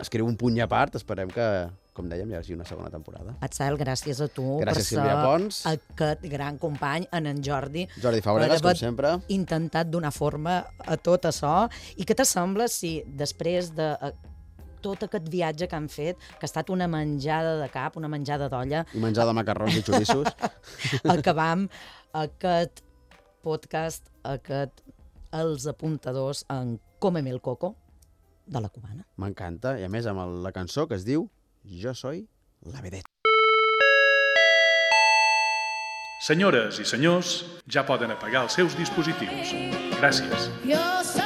escriu 0.00 0.26
un 0.26 0.36
puny 0.36 0.60
a 0.60 0.68
part. 0.70 0.94
Esperem 0.98 1.30
que, 1.32 1.46
com 1.96 2.08
dèiem, 2.10 2.30
hi 2.32 2.38
hagi 2.38 2.54
una 2.56 2.66
segona 2.68 2.90
temporada. 2.92 3.36
Atzel, 3.44 3.78
gràcies 3.80 4.20
a 4.24 4.28
tu 4.32 4.58
Gràcies, 4.60 4.74
per 4.74 4.84
Sílvia 4.88 5.14
ser 5.14 5.24
Pons. 5.24 5.60
aquest 5.70 6.26
gran 6.32 6.58
company, 6.58 7.08
en 7.12 7.26
en 7.30 7.42
Jordi. 7.44 7.86
Jordi 8.02 8.22
haver 8.24 8.60
com 8.60 8.74
sempre. 8.74 9.16
intentat 9.28 9.90
donar 9.90 10.12
forma 10.12 10.64
a 10.78 10.96
tot 10.96 11.26
això. 11.30 11.68
I 11.96 12.04
què 12.04 12.14
te 12.14 12.24
sembla 12.24 12.68
si 12.68 13.02
després 13.06 13.74
de 13.74 13.92
eh, 14.00 14.12
tot 14.82 15.02
aquest 15.06 15.28
viatge 15.32 15.68
que 15.68 15.76
han 15.76 15.88
fet, 15.88 16.18
que 16.18 16.44
ha 16.44 16.50
estat 16.50 16.70
una 16.70 16.88
menjada 16.88 17.56
de 17.60 17.68
cap, 17.72 17.96
una 17.96 18.08
menjada 18.08 18.50
d'olla, 18.52 18.84
I 18.92 18.98
menjar 19.00 19.26
de 19.26 19.32
macarrons 19.32 19.76
i 19.76 19.82
xoriços. 19.82 20.28
acabam 21.16 21.68
aquest 22.12 22.84
podcast, 23.42 24.10
aquest 24.24 24.84
Els 25.34 25.66
apuntadors 25.66 26.44
en 26.48 26.78
Cómeme 27.02 27.30
el 27.30 27.40
coco 27.40 27.74
de 28.46 28.60
la 28.60 28.68
cubana. 28.68 29.04
M'encanta. 29.16 29.76
I 29.80 29.86
a 29.88 29.90
més 29.92 30.06
amb 30.10 30.24
el, 30.24 30.38
la 30.44 30.52
cançó 30.52 30.88
que 30.90 30.98
es 30.98 31.06
diu 31.08 31.28
Jo 31.64 31.94
soy 31.96 32.26
la 32.70 32.84
vedette. 32.84 33.08
Senyores 36.24 36.78
i 36.80 36.86
senyors, 36.88 37.34
ja 37.68 37.84
poden 37.84 38.14
apagar 38.14 38.46
els 38.46 38.56
seus 38.56 38.78
dispositius. 38.78 39.52
Gràcies. 39.98 40.48
Yo 40.64 40.80
soy 41.04 41.23